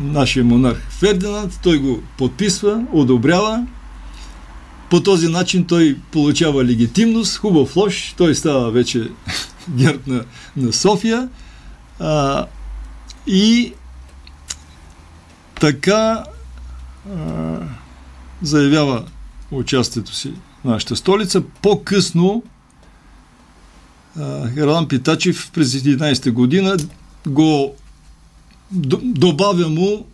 [0.00, 3.66] нашия монарх Фердинанд, той го подписва, одобрява
[4.90, 9.08] по този начин той получава легитимност, хубав лош, той става вече
[9.70, 10.24] герб на,
[10.56, 11.28] на София
[12.00, 12.46] а,
[13.26, 13.72] и
[15.60, 16.24] така
[18.42, 19.04] заявява
[19.50, 21.42] участието си в нашата столица.
[21.62, 22.42] По-късно
[24.54, 26.76] Херлан Питачев през 11 година
[27.26, 27.74] го
[29.02, 30.06] добавя му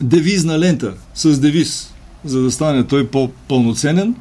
[0.00, 1.92] девизна лента с девиз
[2.24, 4.14] за да стане той по-пълноценен.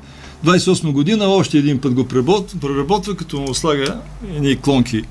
[0.45, 4.01] 28 година още един път го преработва, като му слага
[4.35, 5.01] едни клонки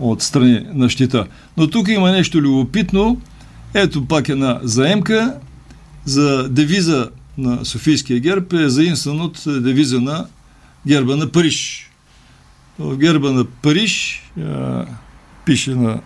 [0.00, 1.26] от страни на щита.
[1.56, 3.20] Но тук има нещо любопитно.
[3.74, 5.38] Ето пак една заемка
[6.04, 10.26] за девиза на Софийския герб е заимстван от девиза на
[10.86, 11.90] герба на Париж.
[12.78, 14.84] В герба на Париж а,
[15.44, 16.00] пише на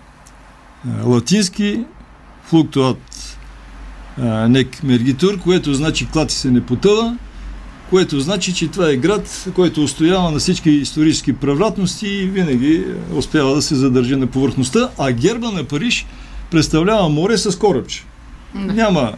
[0.88, 1.84] а, латински
[2.44, 3.38] флуктуат
[4.48, 7.16] Нек Мергитур, което значи клати се не потъва,
[7.90, 12.84] което значи, че това е град, който устоява на всички исторически превратности и винаги
[13.14, 16.06] успява да се задържи на повърхността, а герба на Париж
[16.50, 18.04] представлява море с корабче.
[18.54, 19.12] Няма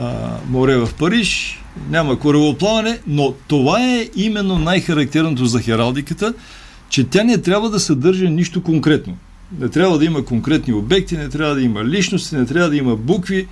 [0.00, 6.34] а, море в Париж, няма корабоплаване, но това е именно най-характерното за хералдиката,
[6.88, 9.16] че тя не трябва да съдържа нищо конкретно.
[9.60, 12.96] Не трябва да има конкретни обекти, не трябва да има личности, не трябва да има
[12.96, 13.46] букви,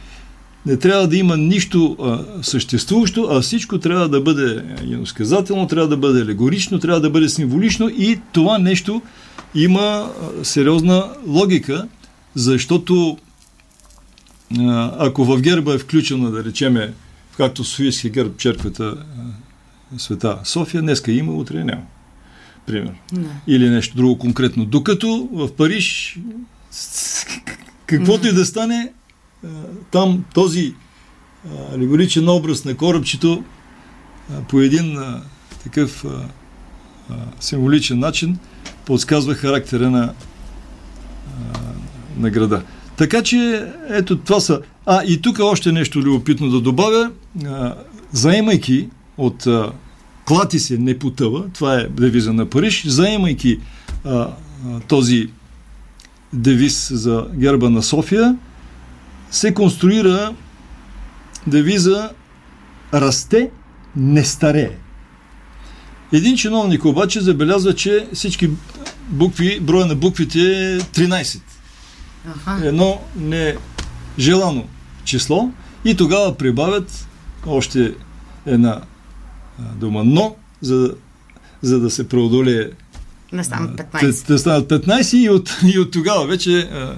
[0.66, 5.96] не трябва да има нищо а, съществуващо, а всичко трябва да бъде иносказателно, трябва да
[5.96, 9.02] бъде алегорично, трябва да бъде символично и това нещо
[9.54, 10.10] има
[10.42, 11.86] сериозна логика,
[12.34, 13.18] защото
[14.98, 16.92] ако в герба е включено, да речеме,
[17.36, 19.04] както Софийския герб, черквата
[19.98, 21.82] Света София, днеска има, утре няма.
[22.66, 22.94] Пример.
[23.12, 23.28] Не.
[23.46, 24.64] Или нещо друго конкретно.
[24.64, 26.18] Докато в Париж
[27.86, 28.92] каквото и да стане,
[29.90, 30.74] там този
[31.74, 33.44] алегоричен образ на корабчето
[34.48, 34.98] по един
[35.64, 36.04] такъв
[37.40, 38.38] символичен начин
[38.84, 40.12] подсказва характера на,
[42.16, 42.62] на града.
[42.96, 44.60] Така че, ето това са.
[44.86, 47.10] А, и тук още нещо любопитно да добавя.
[48.12, 48.88] заемайки
[49.18, 49.46] от
[50.26, 53.58] клати се не потъва, това е девиза на Париж, заемайки
[54.04, 54.34] а, а,
[54.88, 55.28] този
[56.32, 58.36] девиз за герба на София,
[59.30, 60.34] се конструира
[61.46, 62.10] девиза
[62.94, 63.50] расте,
[63.96, 64.70] не старее.
[66.12, 68.50] Един чиновник обаче забелязва, че всички
[69.08, 71.40] букви, броя на буквите е 13.
[72.26, 72.66] Аха.
[72.66, 74.64] Едно нежелано
[75.04, 75.50] число
[75.84, 77.08] и тогава прибавят
[77.46, 77.94] още
[78.46, 78.80] една
[79.74, 80.04] дума.
[80.04, 80.94] Но, за,
[81.62, 82.70] за да се преодолее
[83.32, 84.26] да станат 15.
[84.26, 86.96] Да, да станат 15 и от, и от тогава вече а,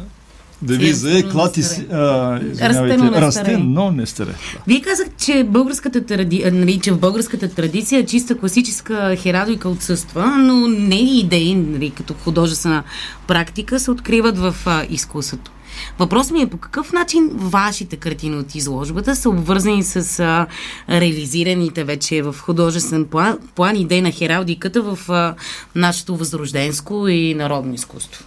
[0.63, 1.87] девиза е клати си...
[1.91, 4.35] Растено не расте, но не старе.
[4.67, 6.51] Вие казах, че, българската тради...
[6.53, 12.15] нали, че в българската традиция чиста класическа херадойка отсъства, но не и идеи, нали, като
[12.15, 12.83] художествена
[13.27, 15.51] практика, се откриват в а, изкуството.
[15.99, 20.47] Въпрос ми е по какъв начин вашите картини от изложбата са обвързани с а,
[20.91, 25.35] реализираните вече в художествен план, план идеи на хералдиката в а,
[25.75, 28.25] нашето възрожденско и народно изкуство?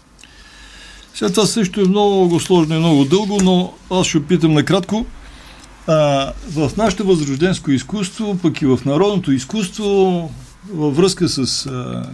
[1.13, 5.05] Сега това също е много сложно и много дълго, но аз ще опитам накратко.
[5.87, 5.93] А,
[6.51, 10.29] в нашето възрожденско изкуство, пък и в народното изкуство,
[10.73, 12.09] във връзка с а,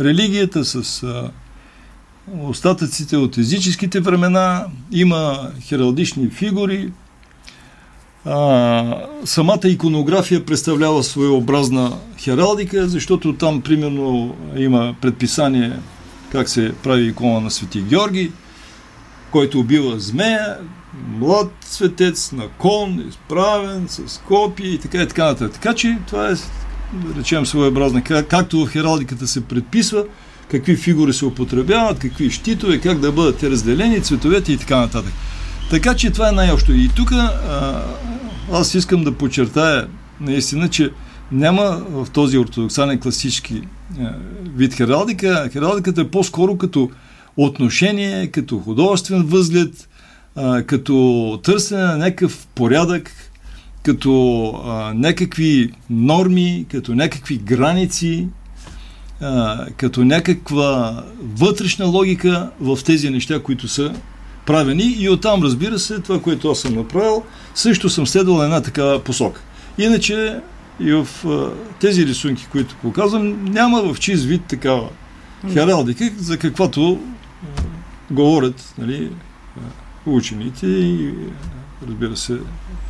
[0.00, 1.30] религията, с а,
[2.42, 6.92] остатъците от езическите времена, има хералдични фигури.
[8.24, 15.72] А, самата иконография представлява своеобразна хералдика, защото там примерно има предписание
[16.36, 18.32] как се прави икона на Свети Георги,
[19.30, 20.56] който убива змея,
[21.08, 25.52] млад светец на кон, изправен, с копи и така и така нататък.
[25.52, 26.34] Така че това е,
[26.92, 28.02] да речем, своеобразна.
[28.04, 30.04] Както в хералдиката се предписва,
[30.50, 35.12] какви фигури се употребяват, какви щитове, как да бъдат разделени, цветовете и така нататък.
[35.70, 36.72] Така че това е най-общо.
[36.72, 37.12] И тук
[38.52, 39.88] аз искам да подчертая
[40.20, 40.90] наистина, че
[41.32, 43.62] няма в този ортодоксален класически
[44.56, 45.48] вид хералдика.
[45.52, 46.90] Хералдиката е по-скоро като
[47.36, 49.88] отношение, като художествен възглед,
[50.66, 53.10] като търсене на някакъв порядък,
[53.82, 58.28] като а, някакви норми, като някакви граници,
[59.76, 63.94] като някаква вътрешна логика в тези неща, които са
[64.46, 67.22] правени и оттам, разбира се, това, което аз съм направил,
[67.54, 69.40] също съм следвал една такава посока.
[69.78, 70.40] Иначе
[70.80, 71.50] и в а,
[71.80, 74.88] тези рисунки, които показвам, няма в чист вид такава
[75.52, 77.00] хералдика, за каквато
[77.42, 77.62] а,
[78.10, 79.10] говорят нали,
[80.06, 81.14] учените и
[81.88, 82.38] разбира се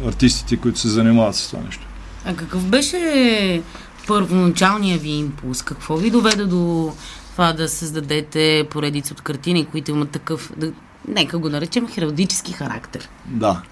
[0.06, 1.86] артистите, които се занимават с това нещо.
[2.24, 3.62] А какъв беше
[4.06, 5.62] първоначалният ви импулс?
[5.62, 6.92] Какво ви доведе до
[7.32, 10.72] това да създадете поредица от картини, които имат такъв, да,
[11.08, 13.08] нека го наречем, хералдически характер?
[13.26, 13.62] Да.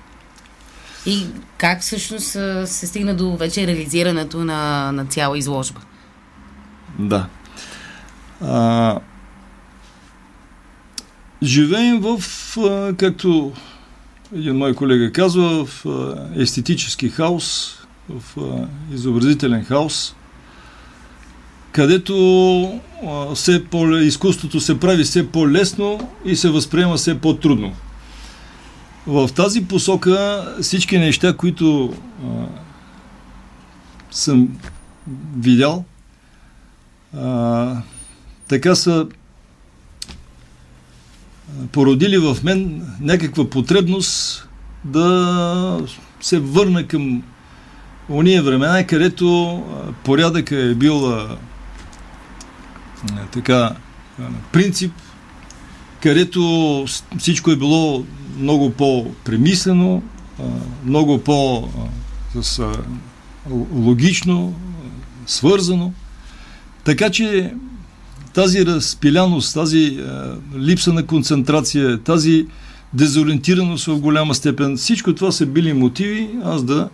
[1.06, 1.26] И
[1.58, 2.26] как всъщност
[2.64, 5.80] се стигна до вече реализирането на, на цяла изложба?
[6.98, 7.26] Да.
[8.40, 8.98] А,
[11.42, 12.18] живеем в,
[12.96, 13.52] както
[14.34, 15.84] един мой колега казва, в
[16.36, 17.78] естетически хаос,
[18.08, 18.38] в
[18.92, 20.14] изобразителен хаос,
[21.72, 22.80] където
[23.34, 27.72] все по, изкуството се прави все по-лесно и се възприема все по-трудно.
[29.06, 31.94] В тази посока всички неща, които
[32.24, 32.26] а,
[34.10, 34.48] съм
[35.36, 35.84] видял,
[37.16, 37.76] а,
[38.48, 39.06] така са
[41.72, 44.48] породили в мен някаква потребност
[44.84, 45.86] да
[46.20, 47.22] се върна към
[48.08, 49.62] уния времена, където
[50.04, 51.18] порядъка е бил
[53.32, 53.76] така
[54.52, 54.92] принцип,
[56.04, 56.84] където
[57.18, 58.04] всичко е било
[58.38, 60.02] много по-премислено,
[60.84, 61.74] много по-логично,
[65.26, 65.92] свързано.
[66.84, 67.54] Така че
[68.34, 70.00] тази разпиляност, тази
[70.56, 72.46] липса на концентрация, тази
[72.92, 76.88] дезориентираност в голяма степен, всичко това са били мотиви аз да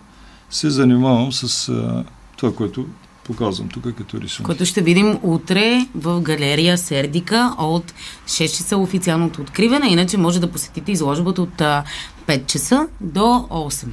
[0.51, 1.73] се занимавам с
[2.37, 2.87] това, което
[3.33, 4.43] показвам тук като рисунки.
[4.47, 7.95] Което ще видим утре в галерия Сердика от
[8.27, 9.89] 6 часа официалното откриване.
[9.89, 13.87] Иначе може да посетите изложбата от 5 часа до 8.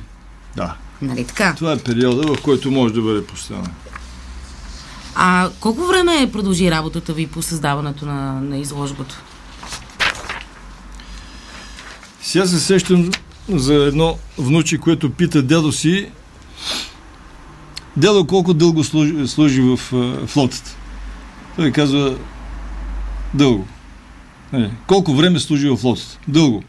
[0.56, 0.76] Да.
[1.02, 1.54] Нали така?
[1.58, 3.70] Това е периода, в който може да бъде постоянно.
[5.16, 9.22] А колко време продължи работата ви по създаването на, на изложбата?
[12.22, 13.12] Сега се сещам
[13.50, 16.10] за едно внуче, което пита дядо си
[17.98, 20.76] Дядо колко дълго служи, служи в uh, флотата?
[21.56, 22.18] Той казва
[23.34, 23.68] дълго.
[24.54, 26.20] Нали, колко време служи в флотата?
[26.28, 26.64] Дълго.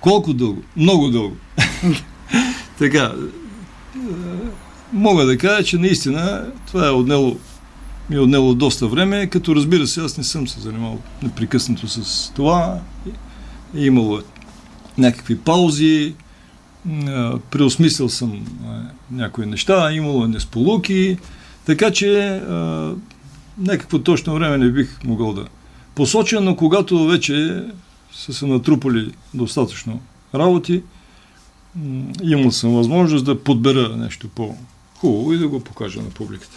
[0.00, 0.62] Колко дълго?
[0.76, 1.36] Много дълго.
[2.78, 3.12] така,
[4.92, 7.36] мога да кажа, че наистина това е отнело,
[8.10, 12.32] ми е отнело доста време, като разбира се, аз не съм се занимавал непрекъснато с
[12.34, 12.80] това.
[13.76, 14.20] Е имало
[14.98, 16.14] някакви паузи,
[17.50, 18.46] преосмислил съм
[19.10, 21.18] някои неща, имало несполуки,
[21.66, 22.42] така че
[23.58, 25.46] някакво точно време не бих могъл да
[25.94, 27.64] посоча, но когато вече
[28.12, 30.00] са се натрупали достатъчно
[30.34, 30.82] работи,
[32.22, 34.54] имал съм възможност да подбера нещо по,
[34.94, 36.56] хубаво и да го покажа на публиката.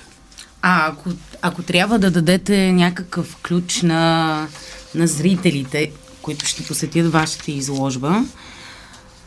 [0.61, 1.09] А ако,
[1.41, 4.47] ако трябва да дадете някакъв ключ на,
[4.95, 8.23] на зрителите, които ще посетят вашата изложба,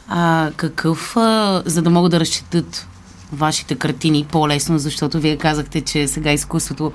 [0.09, 2.89] а, какъв, а, за да могат да разчитат
[3.33, 6.93] вашите картини по-лесно, защото вие казахте, че сега изкуството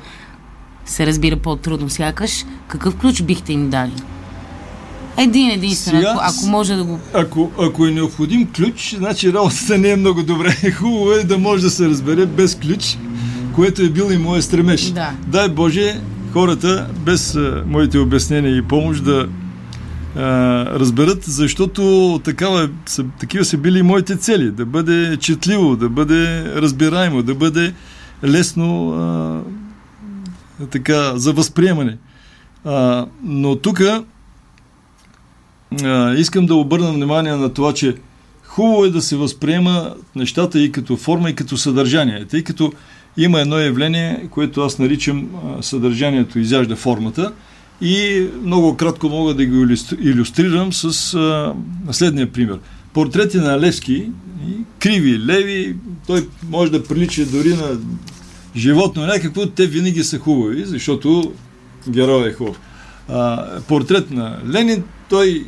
[0.85, 3.93] се разбира по-трудно сякаш, какъв ключ бихте им дали?
[5.17, 6.99] Един единствен, Сега, ако, ако може да го...
[7.13, 10.55] Ако, ако е необходим ключ, значи работата не е много добре.
[10.77, 12.97] Хубаво е да може да се разбере без ключ,
[13.55, 14.91] което е бил и моят стремеж.
[14.91, 15.11] Да.
[15.27, 16.01] Дай Боже,
[16.33, 19.27] хората без а, моите обяснения и помощ да
[20.15, 20.21] а,
[20.65, 24.51] разберат, защото такава, са, такива са били моите цели.
[24.51, 27.73] Да бъде четливо, да бъде разбираемо, да бъде
[28.23, 29.41] лесно а,
[30.65, 31.97] така, за възприемане.
[32.65, 33.81] А, но тук
[36.17, 37.95] искам да обърна внимание на това, че
[38.43, 42.25] хубаво е да се възприема нещата и като форма, и като съдържание.
[42.25, 42.73] Тъй като
[43.17, 45.29] има едно явление, което аз наричам
[45.61, 47.33] съдържанието изяжда формата
[47.81, 49.65] и много кратко мога да го
[50.01, 51.53] иллюстрирам с а,
[51.91, 52.59] следния пример.
[52.93, 54.09] Портрети на Левски,
[54.79, 55.75] криви, леви,
[56.07, 57.77] той може да прилича дори на
[58.55, 61.33] животно някакво, те винаги са хубави, защото
[61.89, 62.59] герой е хубав.
[63.09, 65.45] А, портрет на Ленин, той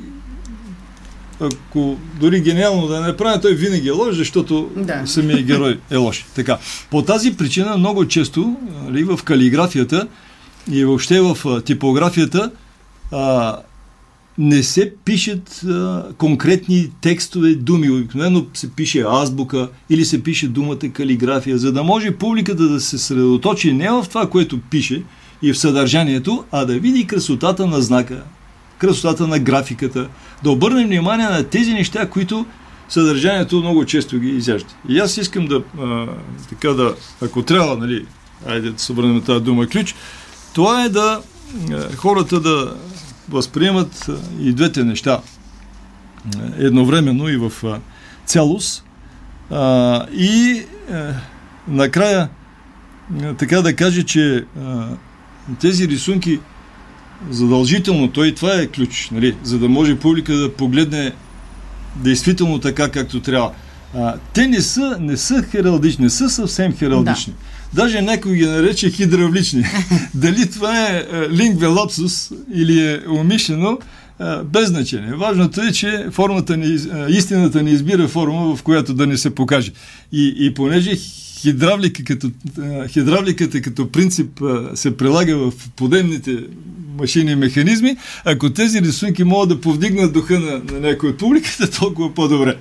[1.41, 5.01] ако дори гениално да не направи, той винаги е лош, защото Да.
[5.05, 6.25] самия герой е лош.
[6.35, 6.57] Така.
[6.91, 8.55] По тази причина много често
[8.85, 10.07] нали, в калиграфията
[10.71, 12.51] и въобще в типографията
[13.11, 13.57] а,
[14.37, 17.89] не се пишат а, конкретни текстове, думи.
[17.89, 22.97] Обикновено се пише азбука или се пише думата калиграфия, за да може публиката да се
[22.97, 25.03] средоточи не в това, което пише
[25.41, 28.23] и в съдържанието, а да види красотата на знака,
[28.77, 30.07] красотата на графиката,
[30.43, 32.45] да обърнем внимание на тези неща, които
[32.89, 34.69] съдържанието много често ги изяжда.
[34.89, 36.07] И аз искам да, а,
[36.49, 38.05] така да, ако трябва, нали,
[38.47, 39.95] айде да се обърнем тази дума ключ,
[40.53, 41.21] това е да
[41.71, 42.75] а, хората да
[43.29, 47.51] възприемат а, и двете неща а, едновременно и в
[48.25, 48.83] цялост.
[50.13, 50.63] И
[51.67, 52.29] накрая
[53.37, 54.45] така да кажа, че
[55.59, 56.39] тези рисунки
[57.29, 61.11] задължително, той това е ключ, нали, за да може публика да погледне
[61.95, 63.51] действително така, както трябва.
[63.95, 67.33] А, те не са, не са хералдични, не са съвсем хералдични.
[67.33, 67.39] Да.
[67.73, 69.63] Даже някой ги нарече хидравлични.
[70.13, 73.79] Дали това е лингве лапсус или е умишлено,
[74.19, 75.13] а, без значение.
[75.13, 79.71] Важното е, че формата а, истината ни избира форма, в която да ни се покаже.
[80.11, 80.95] И, и понеже
[81.41, 84.41] хидравлика като, а, хидравликата като принцип
[84.75, 86.37] се прилага в подемните
[86.99, 91.69] машини и механизми, ако тези рисунки могат да повдигнат духа на, на някой от публиката,
[91.79, 92.57] толкова по-добре.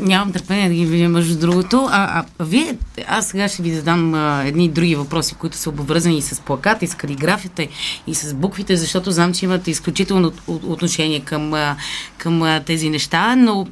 [0.00, 1.88] Нямам търпение да ги видя между другото.
[1.90, 2.76] А, а вие,
[3.08, 6.84] аз сега ще ви задам а, едни други въпроси, които са обвързани и с плаката,
[6.84, 7.66] и с калиграфията,
[8.06, 11.76] и с буквите, защото знам, че имате изключително отношение към, а,
[12.18, 13.66] към а, тези неща, но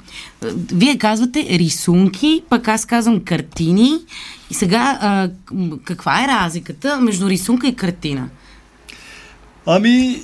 [0.44, 3.98] а, вие казвате рисунки, пък аз казвам картини.
[4.50, 5.28] И сега, а,
[5.84, 8.28] каква е разликата между рисунка и картина?
[9.66, 10.22] Ами,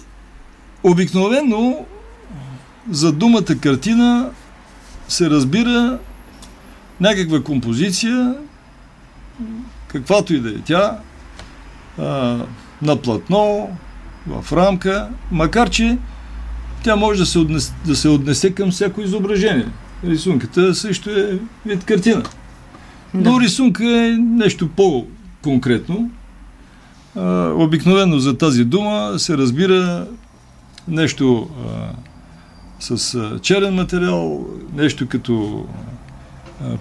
[0.82, 1.86] обикновено
[2.90, 4.30] за думата картина
[5.08, 5.98] се разбира
[7.00, 8.34] някаква композиция,
[9.88, 10.98] каквато и да е тя,
[11.98, 12.38] а,
[12.82, 13.68] на платно,
[14.26, 15.98] в рамка, макар че
[16.82, 19.66] тя може да се, отнесе, да се отнесе към всяко изображение.
[20.04, 22.22] Рисунката също е вид картина.
[23.14, 23.30] Да.
[23.30, 26.10] Но рисунка е нещо по-конкретно.
[27.56, 30.06] Обикновено за тази дума се разбира
[30.88, 31.92] нещо а,
[32.80, 35.66] с черен материал, нещо като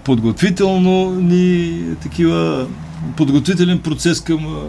[0.04, 2.66] подготвително ни такива
[3.16, 4.68] подготвителен процес към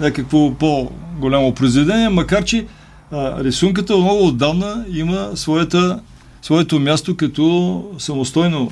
[0.00, 2.66] някакво по-голямо произведение, макар че
[3.12, 6.00] а, рисунката много отдавна има своята,
[6.42, 8.70] своето място като самостойно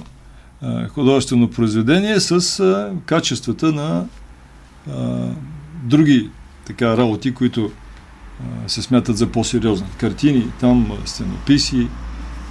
[0.63, 4.05] а, художествено произведение с а, качествата на
[5.85, 6.31] други
[6.67, 7.71] така работи, които
[8.67, 9.87] се смятат за по-сериозни.
[9.99, 11.89] Картини, там стенописи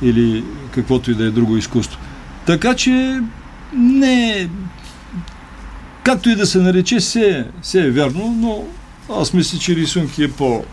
[0.01, 1.99] или каквото и да е друго изкуство.
[2.45, 3.21] Така че
[3.73, 4.49] не
[6.03, 8.63] както и да се нарече, се, се е вярно, но
[9.15, 10.63] аз мисля, че рисунки е по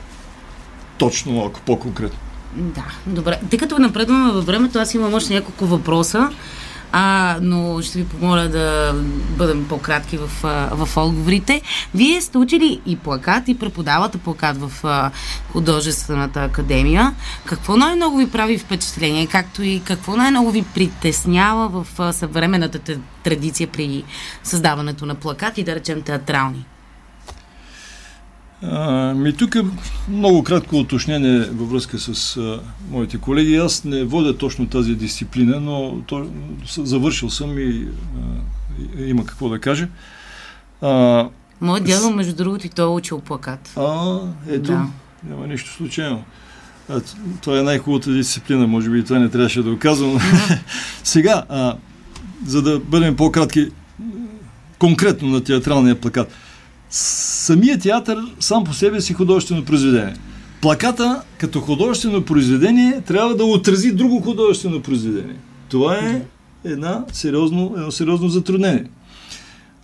[0.98, 2.18] точно малко по-конкретно.
[2.56, 3.40] Да, добре.
[3.50, 6.30] Тъй като напредваме във времето, аз имам още няколко въпроса.
[6.92, 8.92] А, но ще ви помоля да
[9.36, 10.30] бъдем по-кратки в,
[10.72, 11.62] в отговорите.
[11.94, 15.10] Вие сте учили и плакат, и преподавате плакат в
[15.52, 17.14] художествената академия.
[17.44, 24.04] Какво най-много ви прави впечатление, както и какво най-много ви притеснява в съвременната традиция при
[24.42, 26.64] създаването на плакати, да речем театрални?
[28.62, 29.62] А, ми тук е
[30.08, 32.60] много кратко уточнение във връзка с а,
[32.90, 33.56] моите колеги.
[33.56, 36.26] Аз не водя точно тази дисциплина, но то,
[36.76, 37.88] завършил съм и
[38.98, 39.88] а, има какво да кажа.
[40.80, 41.28] А,
[41.60, 43.72] Моят дядо, между другото, и той е учил плакат.
[43.76, 44.18] А,
[44.48, 44.86] ето, да.
[45.28, 46.24] няма нищо случайно.
[46.88, 47.00] А,
[47.40, 50.18] това е най-хубавата дисциплина, може би и това не трябваше да го казвам.
[51.04, 51.76] Сега, а,
[52.46, 53.68] за да бъдем по-кратки,
[54.78, 56.32] конкретно на театралния плакат–
[56.90, 60.14] самият театър сам по себе си художествено произведение.
[60.62, 65.36] Плаката като художествено произведение трябва да отрази друго художествено произведение.
[65.68, 66.22] Това е
[66.64, 68.84] една сериозно, едно сериозно затруднение.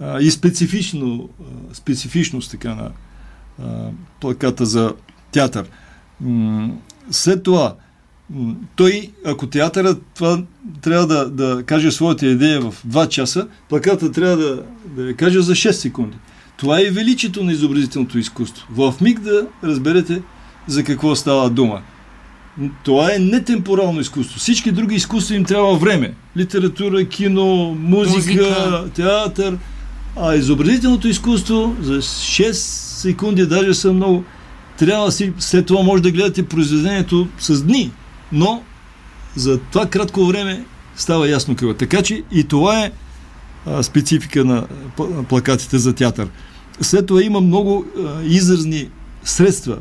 [0.00, 1.28] А, и специфично,
[1.72, 2.90] специфичност така на
[3.62, 4.92] а, плаката за
[5.32, 5.64] театър.
[6.20, 6.70] М-
[7.10, 7.74] след това,
[8.30, 10.42] м- той, ако театърът това
[10.82, 14.62] трябва да, да каже своята идея в 2 часа, плаката трябва да,
[14.96, 16.16] да я каже за 6 секунди.
[16.56, 18.66] Това е величието на изобразителното изкуство.
[18.70, 20.22] В миг да разберете
[20.66, 21.82] за какво става дума.
[22.84, 24.38] Това е нетемпорално изкуство.
[24.38, 26.14] Всички други изкуства им трябва време.
[26.36, 28.84] Литература, кино, музика, музика.
[28.94, 29.58] театър.
[30.16, 34.24] А изобразителното изкуство за 6 секунди, даже са много.
[34.78, 37.90] Трябва си, след това може да гледате произведението с дни.
[38.32, 38.62] Но
[39.34, 40.64] за това кратко време
[40.96, 41.74] става ясно какво.
[41.74, 42.92] Така че и това е
[43.82, 44.66] специфика на
[45.28, 46.28] плакатите за театър.
[46.81, 48.89] След това има много а, изразни
[49.24, 49.78] средства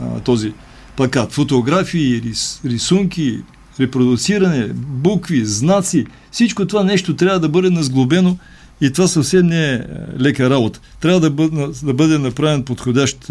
[0.00, 0.52] а, този
[0.96, 1.32] плакат.
[1.32, 3.42] Фотографии, рис, рисунки,
[3.80, 6.06] репродуциране, букви, знаци.
[6.30, 8.38] Всичко това нещо трябва да бъде назглобено
[8.80, 9.80] и това съвсем не е
[10.20, 10.80] лека работа.
[11.00, 13.30] Трябва да бъде, да бъде направен подходящ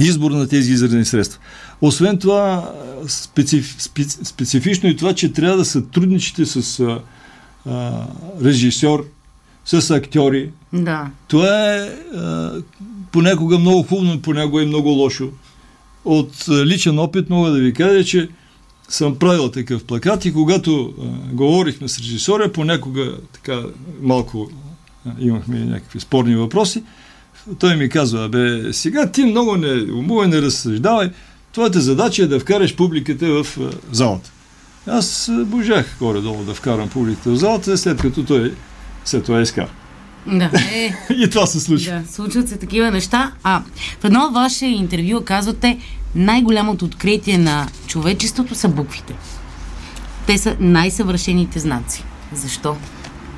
[0.00, 1.40] избор на тези изразни средства.
[1.80, 2.72] Освен това,
[3.08, 6.80] специф, специ, специфично и това, че трябва да сътрудничите с
[7.66, 8.06] а,
[8.44, 9.06] режисьор,
[9.64, 10.50] с актьори.
[10.72, 11.10] Да.
[11.28, 11.78] Това е
[12.16, 12.52] а,
[13.12, 15.28] понякога много хубаво, понякога е много лошо.
[16.04, 18.28] От личен опит мога да ви кажа, че
[18.88, 21.04] съм правил такъв плакат и когато а,
[21.34, 23.62] говорихме с режисора, понякога така
[24.02, 24.50] малко
[25.06, 26.82] а, имахме някакви спорни въпроси,
[27.58, 31.10] той ми казва, бе, сега ти много не, умува не разсъждавай,
[31.52, 34.30] твоята задача е да вкараш публиката в а, залата.
[34.86, 38.54] Аз божах горе-долу да вкарам публиката в залата, след като той
[39.04, 39.70] след това изкара.
[40.26, 40.50] Да.
[40.72, 41.92] Е, и това се случва.
[41.92, 43.32] Да, случват се такива неща.
[43.42, 43.62] А
[44.00, 45.78] в едно ваше интервю казвате,
[46.14, 49.14] най-голямото откритие на човечеството са буквите.
[50.26, 52.04] Те са най-съвършените знаци.
[52.32, 52.76] Защо?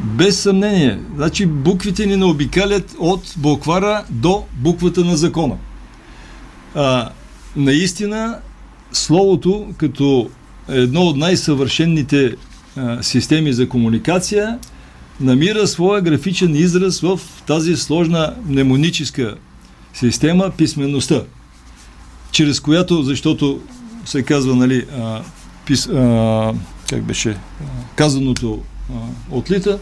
[0.01, 0.99] Без съмнение.
[1.17, 5.57] Значи буквите ни наобикалят от буквара до буквата на закона.
[6.75, 7.09] А,
[7.57, 8.39] наистина,
[8.93, 10.31] словото като
[10.69, 12.35] едно от най-съвършенните
[12.77, 14.59] а, системи за комуникация
[15.21, 19.37] намира своя графичен израз в тази сложна мнемоническа
[19.95, 21.23] система писменността,
[22.33, 23.61] чрез която, защото
[24.05, 25.23] се казва, нали, а,
[25.67, 26.55] пис, а,
[26.91, 27.37] как беше, а,
[27.97, 28.95] казаното а,
[29.31, 29.79] отлита,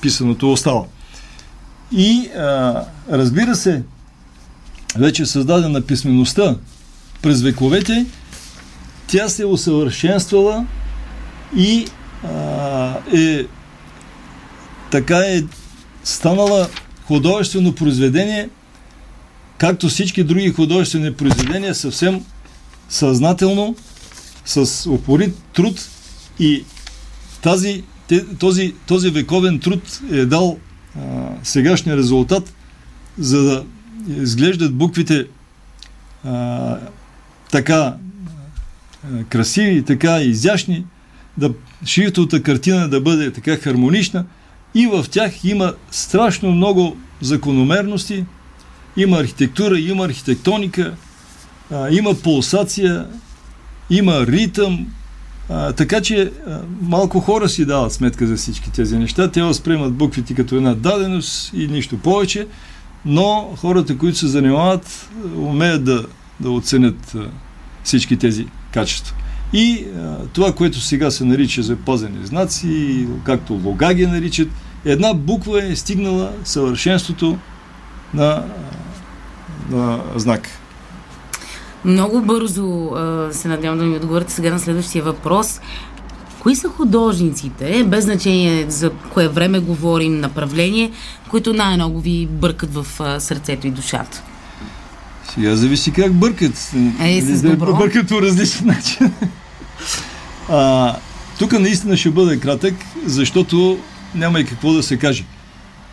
[0.00, 0.84] писаното остава.
[1.92, 3.82] И а, разбира се,
[4.96, 6.56] вече създадена писмеността
[7.22, 8.06] през вековете,
[9.06, 10.66] тя се усъвършенствала
[11.56, 11.86] и
[12.24, 13.46] а, е
[14.92, 15.42] така е
[16.04, 16.68] станала
[17.04, 18.48] художествено произведение,
[19.58, 22.24] както всички други художествени произведения, съвсем
[22.88, 23.76] съзнателно,
[24.44, 25.88] с упорит труд
[26.38, 26.64] и
[27.42, 27.84] тази,
[28.38, 30.58] този, този вековен труд е дал
[30.96, 31.00] а,
[31.42, 32.54] сегашния резултат,
[33.18, 33.64] за да
[34.08, 35.26] изглеждат буквите
[36.24, 36.76] а,
[37.50, 37.96] така а,
[39.28, 40.84] красиви, така изящни,
[41.36, 41.50] да
[41.86, 44.24] шрифтовата картина да бъде така хармонична–
[44.74, 48.24] и в тях има страшно много закономерности,
[48.96, 50.94] има архитектура, има архитектоника,
[51.70, 53.06] а, има пулсация,
[53.90, 54.86] има ритъм,
[55.48, 59.30] а, така че а, малко хора си дават сметка за всички тези неща.
[59.30, 62.46] Те възприемат буквите като една даденост и нищо повече,
[63.04, 66.04] но хората, които се занимават, умеят да,
[66.40, 67.26] да оценят а,
[67.84, 69.16] всички тези качества.
[69.52, 74.48] И а, това, което сега се нарича запазени знаци, както лога ги наричат,
[74.84, 77.38] една буква е стигнала съвършенството
[78.14, 78.44] на,
[79.70, 80.48] на знак.
[81.84, 85.60] Много бързо а, се надявам да ми отговорите сега на следващия въпрос.
[86.40, 90.90] Кои са художниците, без значение за кое време говорим, направление,
[91.30, 94.22] които най-много ви бъркат в а, сърцето и душата?
[95.34, 96.72] Сега зависи как бъркат.
[97.02, 97.76] Ей, с Да добро.
[97.76, 99.12] Бъркат по различен начин.
[100.48, 100.96] А,
[101.38, 102.74] тук наистина ще бъде кратък,
[103.06, 103.78] защото
[104.14, 105.24] няма и какво да се каже.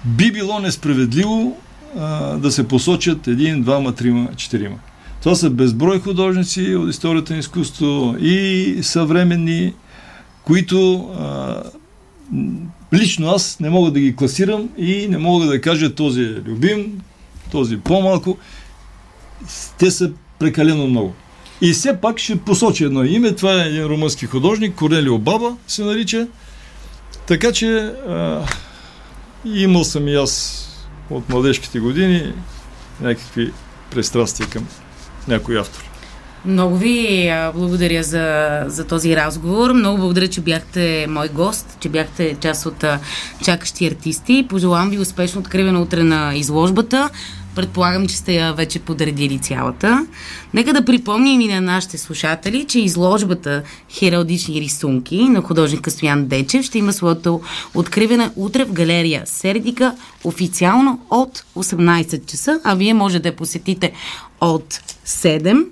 [0.06, 1.58] Би било несправедливо
[1.98, 4.76] а, да се посочат един, двама, трима, четирима.
[5.24, 9.74] Това са безброй художници от историята на изкуство и съвременни,
[10.44, 11.64] които а,
[12.94, 17.02] лично аз не мога да ги класирам и не мога да кажа този е любим,
[17.52, 18.38] този по-малко.
[19.78, 21.14] Те са прекалено много.
[21.62, 23.36] И все пак ще посоча едно име.
[23.36, 26.28] Това е един румънски художник, Корнелио Баба се нарича.
[27.28, 27.78] Така че
[28.08, 28.46] а,
[29.46, 30.66] имал съм и аз
[31.10, 32.34] от младежките години
[33.02, 33.52] някакви
[33.92, 34.68] пристрастия към
[35.28, 35.90] някой автор.
[36.46, 39.74] Много ви благодаря за, за този разговор.
[39.74, 42.86] Много благодаря, че бяхте мой гост, че бяхте част от
[43.44, 44.46] чакащи артисти.
[44.50, 47.10] Пожелавам ви успешно откриване утре на изложбата.
[47.56, 50.08] Предполагам, че сте я вече подредили цялата.
[50.54, 56.66] Нека да припомним и на нашите слушатели, че изложбата Хералдични рисунки на художника Стоян Дечев
[56.66, 57.42] ще има своето
[57.76, 63.92] откриване утре в галерия Сердика официално от 18 часа, а вие може да я посетите
[64.42, 65.66] от 7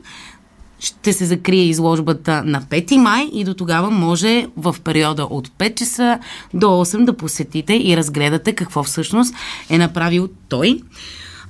[0.79, 5.75] ще се закрие изложбата на 5 май и до тогава може в периода от 5
[5.75, 6.19] часа
[6.53, 9.35] до 8 да посетите и разгледате какво всъщност
[9.69, 10.81] е направил той.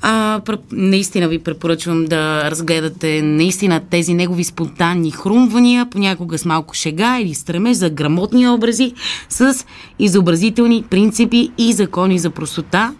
[0.01, 0.41] А,
[0.71, 7.33] наистина ви препоръчвам да разгледате наистина тези негови спонтанни хрумвания, понякога с малко шега или
[7.33, 8.93] стремеж за грамотни образи,
[9.29, 9.65] с
[9.99, 12.93] изобразителни принципи и закони за простота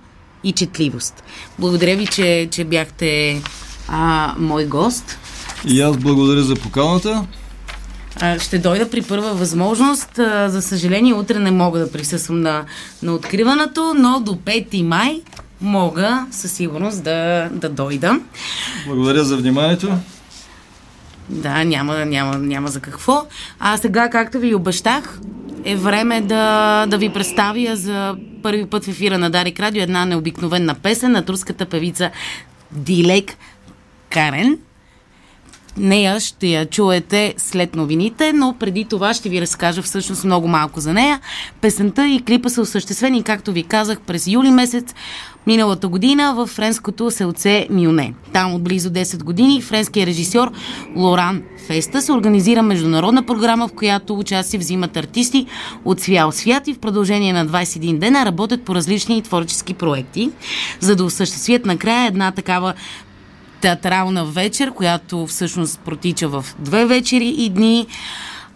[0.44, 1.24] и четливост.
[1.60, 3.42] Благодаря ви, че, че бяхте
[3.88, 5.20] а, мой гост.
[5.68, 7.26] И аз благодаря за поканата.
[8.40, 10.10] Ще дойда при първа възможност.
[10.48, 12.66] За съжаление, утре не мога да присъствам на,
[13.04, 15.22] на откриването, но до 5 май
[15.62, 18.20] мога със сигурност да, да дойда.
[18.88, 19.94] Благодаря за вниманието.
[21.30, 23.26] Да, няма, няма, няма за какво.
[23.60, 25.20] А сега, както ви обещах,
[25.64, 30.06] е време да, да ви представя за първи път в ефира на Дарик Радио една
[30.06, 32.12] необикновена песен на турската певица
[32.72, 33.38] Дилек
[34.10, 34.58] Карен.
[35.78, 40.80] Нея ще я чуете след новините, но преди това ще ви разкажа всъщност много малко
[40.80, 41.20] за нея.
[41.62, 44.94] Песента и клипа са осъществени, както ви казах, през юли месец
[45.48, 48.14] миналата година в френското селце Мюне.
[48.34, 50.52] Там от близо 10 години френският режисьор
[50.96, 55.46] Лоран Феста се организира международна програма, в която участие взимат артисти
[55.86, 60.30] от цял свят и в продължение на 21 дена работят по различни творчески проекти,
[60.80, 62.74] за да осъществят накрая една такава
[63.62, 67.88] театрална вечер, която всъщност протича в две вечери и дни.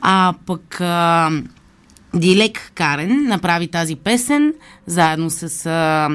[0.02, 1.30] А пък а,
[2.14, 4.54] Дилек Карен направи тази песен
[4.86, 6.10] заедно с а,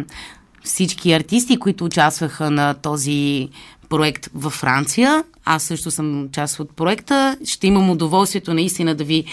[0.64, 3.48] всички артисти, които участваха на този
[3.88, 5.24] проект във Франция.
[5.44, 7.36] Аз също съм част от проекта.
[7.44, 9.24] Ще имам удоволствието наистина да ви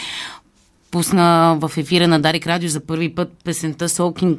[0.92, 4.38] пусна в ефира на Дарик Радио за първи път песента Soaking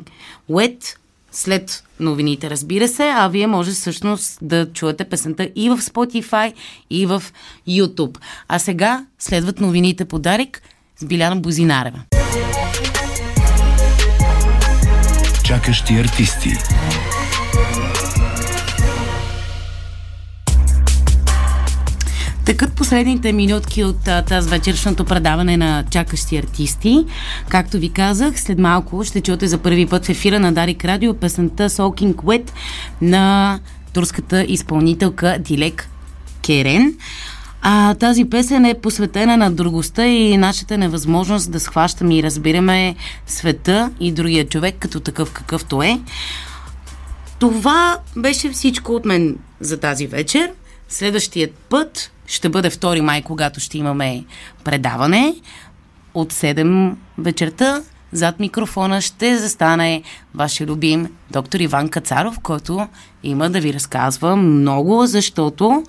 [0.51, 0.97] Wet
[1.35, 6.53] след новините, разбира се, а вие може всъщност да чуете песента и в Spotify,
[6.91, 7.23] и в
[7.69, 8.19] YouTube.
[8.49, 10.63] А сега следват новините по Дарик
[10.97, 12.03] с Биляна Бозинарева.
[15.45, 16.51] Чакащи артисти.
[22.45, 27.05] Такът последните минутки от тази вечершното предаване на чакащи артисти.
[27.49, 31.15] Както ви казах, след малко ще чуете за първи път в ефира на Дарик Радио
[31.15, 32.51] песента Soaking Wet
[33.03, 33.59] на
[33.93, 35.89] турската изпълнителка Дилек
[36.47, 36.95] Керен.
[37.63, 42.95] А тази песен е посветена на другостта и нашата невъзможност да схващаме и разбираме
[43.27, 46.01] света и другия човек като такъв какъвто е.
[47.39, 50.51] Това беше всичко от мен за тази вечер.
[50.89, 54.25] Следващият път ще бъде 2 май, когато ще имаме
[54.65, 55.35] предаване
[56.15, 57.83] от 7 вечерта.
[58.13, 60.03] Зад микрофона ще застане
[60.35, 62.89] вашия любим доктор Иван Кацаров, който
[63.23, 65.85] има да ви разказва много, защото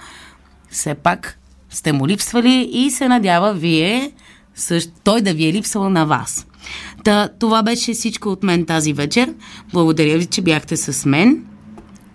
[0.69, 1.39] все пак
[1.69, 4.11] сте му липсвали и се надява вие,
[4.55, 6.47] също, той да ви е липсвал на вас.
[7.03, 9.33] Та, това беше всичко от мен тази вечер.
[9.73, 11.45] Благодаря ви, че бяхте с мен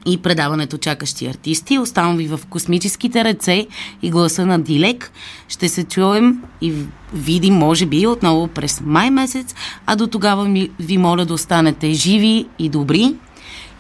[0.07, 1.79] и предаването Чакащи артисти.
[1.79, 3.67] Оставам ви в космическите ръце
[4.03, 5.13] и гласа на Дилек.
[5.49, 6.73] Ще се чуем и
[7.15, 9.55] видим, може би, отново през май месец,
[9.87, 13.15] а до тогава ви моля да останете живи и добри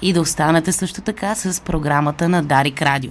[0.02, 3.10] и да останете също така с програмата на Дарик Радио.